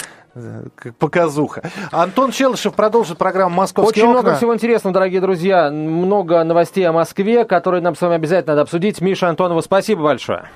как 0.76 0.96
показуха. 0.96 1.64
Антон 1.92 2.32
Челышев 2.32 2.74
продолжит 2.74 3.18
программу 3.18 3.56
«Московские 3.56 4.04
Очень 4.04 4.12
окна». 4.12 4.22
много 4.22 4.38
всего 4.38 4.54
интересного, 4.54 4.94
дорогие 4.94 5.22
друзья. 5.22 5.72
Много 5.72 6.44
новостей 6.44 6.88
о 6.88 6.92
Москве, 6.94 7.46
которые 7.46 7.82
нам 7.82 7.96
с 7.96 8.02
вами 8.02 8.16
обязательно 8.16 8.54
надо 8.54 8.62
обсудить. 8.64 9.02
Миша 9.02 9.30
Антонова, 9.30 9.62
спасибо 9.62 10.04
большое. 10.04 10.50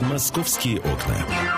«Московские 0.00 0.80
окна». 0.80 1.53